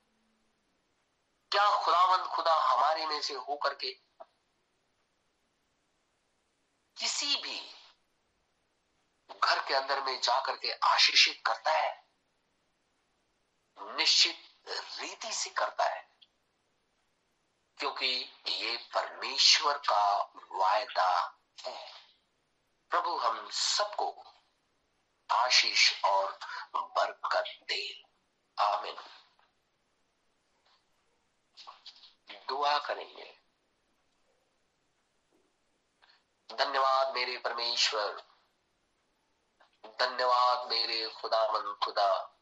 [1.51, 3.91] क्या खुदावंद खुदा हमारे में से होकर के
[6.97, 7.71] किसी भी
[9.43, 12.07] घर के अंदर में जाकर के आशीषित करता है?
[13.79, 14.63] निश्चित
[14.99, 16.11] रीति से करता है।
[17.77, 21.93] क्योंकि ये परमेश्वर का वायदा है।
[22.89, 24.23] प्रभु हम सबको
[25.31, 26.39] आशीष और
[26.75, 28.03] बरकत दे।
[28.59, 29.16] आमिन।
[32.47, 33.37] दुआ करेंगे।
[36.55, 38.23] धन्यवाद मेरे परमेश्वर।
[39.85, 42.33] धन्यवाद मेरे खुदा मन खुदा।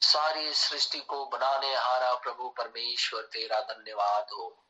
[0.00, 4.64] सारी सृष्टि को बनाने हारा प्रभु परमेश्वर, तेरा धन्यवाद हो।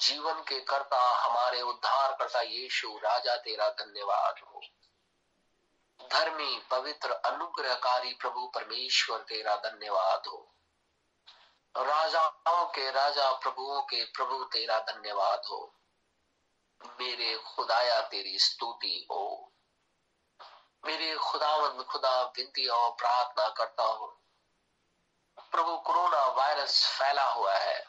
[0.00, 4.62] जीवन के कर्ता, हमारे उद्धार करता यीशु, राजा, तेरा धन्यवाद हो।
[6.08, 10.54] धर्मी, पवित्र, अनुग्रहकारी प्रभु परमेश्वर, तेरा धन्यवाद हो।
[11.76, 15.74] राजाओं के, राजा प्रभुओं के, प्रभु तेरा धन्यवाद हो।
[16.84, 19.52] मेरे खुदाया तेरी स्तुति हो।
[20.84, 24.20] मेरे खुदावंद, खुदा विनती और प्रार्थना करता हूँ।
[25.50, 27.84] प्रभु, कोरोना वायरस फैला हुआ है।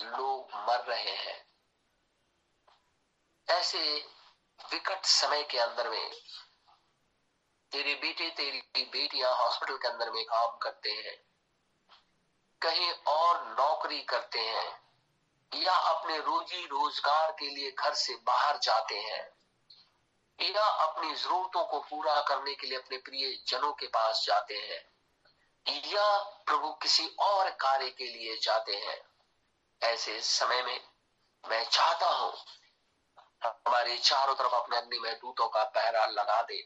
[0.00, 1.46] लोग मर रहे हैं।
[3.48, 4.08] ऐसे
[4.72, 6.14] विकट समय के अंदर में,
[7.72, 11.25] तेरे बेटे, तेरी बेटियाँ हॉस्पिटल के अंदर में काम करते हैं।
[12.62, 14.86] कहीं और नौकरी करते हैं
[15.52, 19.24] या अपने रोजी रोज़गार के लिए घर से बाहर जाते हैं
[20.40, 24.84] या अपनी जरूरतों को पूरा करने के लिए अपने प्रिय जनों के पास जाते हैं
[25.86, 29.00] या प्रभु किसी और कार्य के लिए जाते हैं।
[29.82, 30.80] ऐसे समय में
[31.44, 32.32] मैं चाहता हूँ
[33.44, 36.60] हमारे चारों तरफ़ अपने अग्नि में दूतों का पहरा लगा दे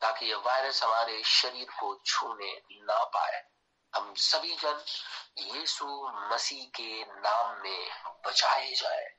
[0.00, 3.42] ताकि यह वायरस हमारे शरीर को छूने ना पाए।
[3.96, 4.84] हम सभी जन
[5.38, 7.90] यीशु मसीह के नाम में
[8.26, 9.16] बचाए जाए।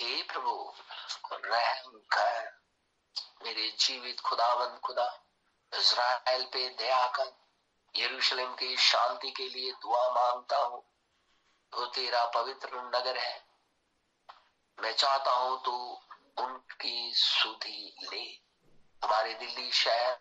[0.00, 0.74] हे प्रभु,
[1.32, 2.60] रहम कर।
[3.42, 5.24] मेरे जीवित खुदावंद खुदा,
[5.74, 7.36] इज़राइल पे दया कर।
[7.96, 10.82] यरूशलेम की शांति के लिए दुआ माँगता हूँ।
[11.72, 13.46] तो तेरा पवित्र नगर है।
[14.80, 16.00] मैं चाहता हूँ तू
[16.38, 18.46] उनकी सुधि ले।
[19.06, 20.18] हमारे दिल्ली शहर,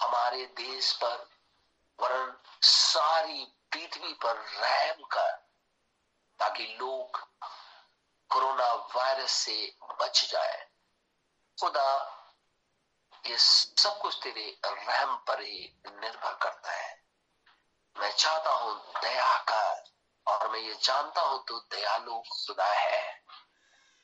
[0.00, 1.31] हमारे देश पर
[1.98, 5.32] वरन सारी पृथ्वी पर रहम कर,
[6.40, 7.18] ताकि लोग
[8.30, 10.58] कोरोना वायरस से बच जाए।
[11.58, 11.88] खुदा
[13.26, 16.90] ये सब कुछ तेरे रहम पर ही निर्भर करता है।
[17.96, 19.84] मैं चाहता हूँ दया कर,
[20.26, 23.02] और मैं ये जानता हूँ तो दयालु खुदा है।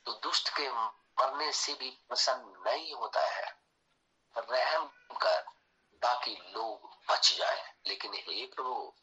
[0.05, 3.47] तो दुष्ट के मरने से भी प्रसन्न नहीं होता है।
[4.35, 5.41] रहम कर,
[6.01, 8.93] ताकि लोग बच जाए। लेकिन हे प्रभु,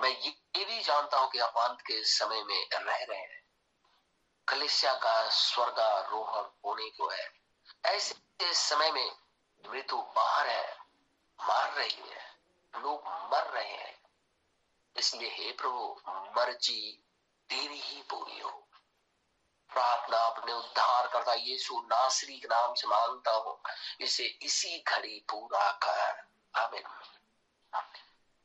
[0.00, 3.46] मैं ये भी जानता हूँ कि आप अंत के समय में रह रहे हैं।
[4.48, 7.32] कलिसिया का स्वर्गारोहण होने को है।
[7.84, 8.14] ऐसे
[8.54, 9.16] समय में
[9.70, 10.78] मृत्यु बाहर है,
[11.40, 12.36] मार रही है,
[12.76, 14.00] लोग मर रहे हैं।
[14.96, 17.04] इसलिए हे प्रभु, मर्ज़ी
[17.48, 18.68] तेरी ही पूरी हो।
[19.72, 23.60] प्रार्थना अपने उद्धार करता यीशु नासरी के नाम से माँगता हूँ।
[24.00, 26.26] इसे इसी घड़ी पूरा कर।
[26.60, 27.15] आमीन।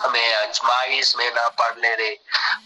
[0.00, 2.10] हमें अजमाइश में ना पड़ने दे,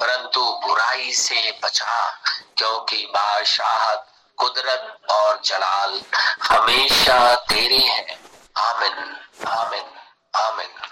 [0.01, 2.23] परंतु बुराई से बचा,
[2.57, 4.07] क्योंकि बादशाहत
[4.39, 6.01] कुदरत और जलाल
[6.43, 8.19] हमेशा तेरे हैं।
[8.57, 9.17] आमिन
[9.49, 9.85] आमिन
[10.37, 10.91] आमिन।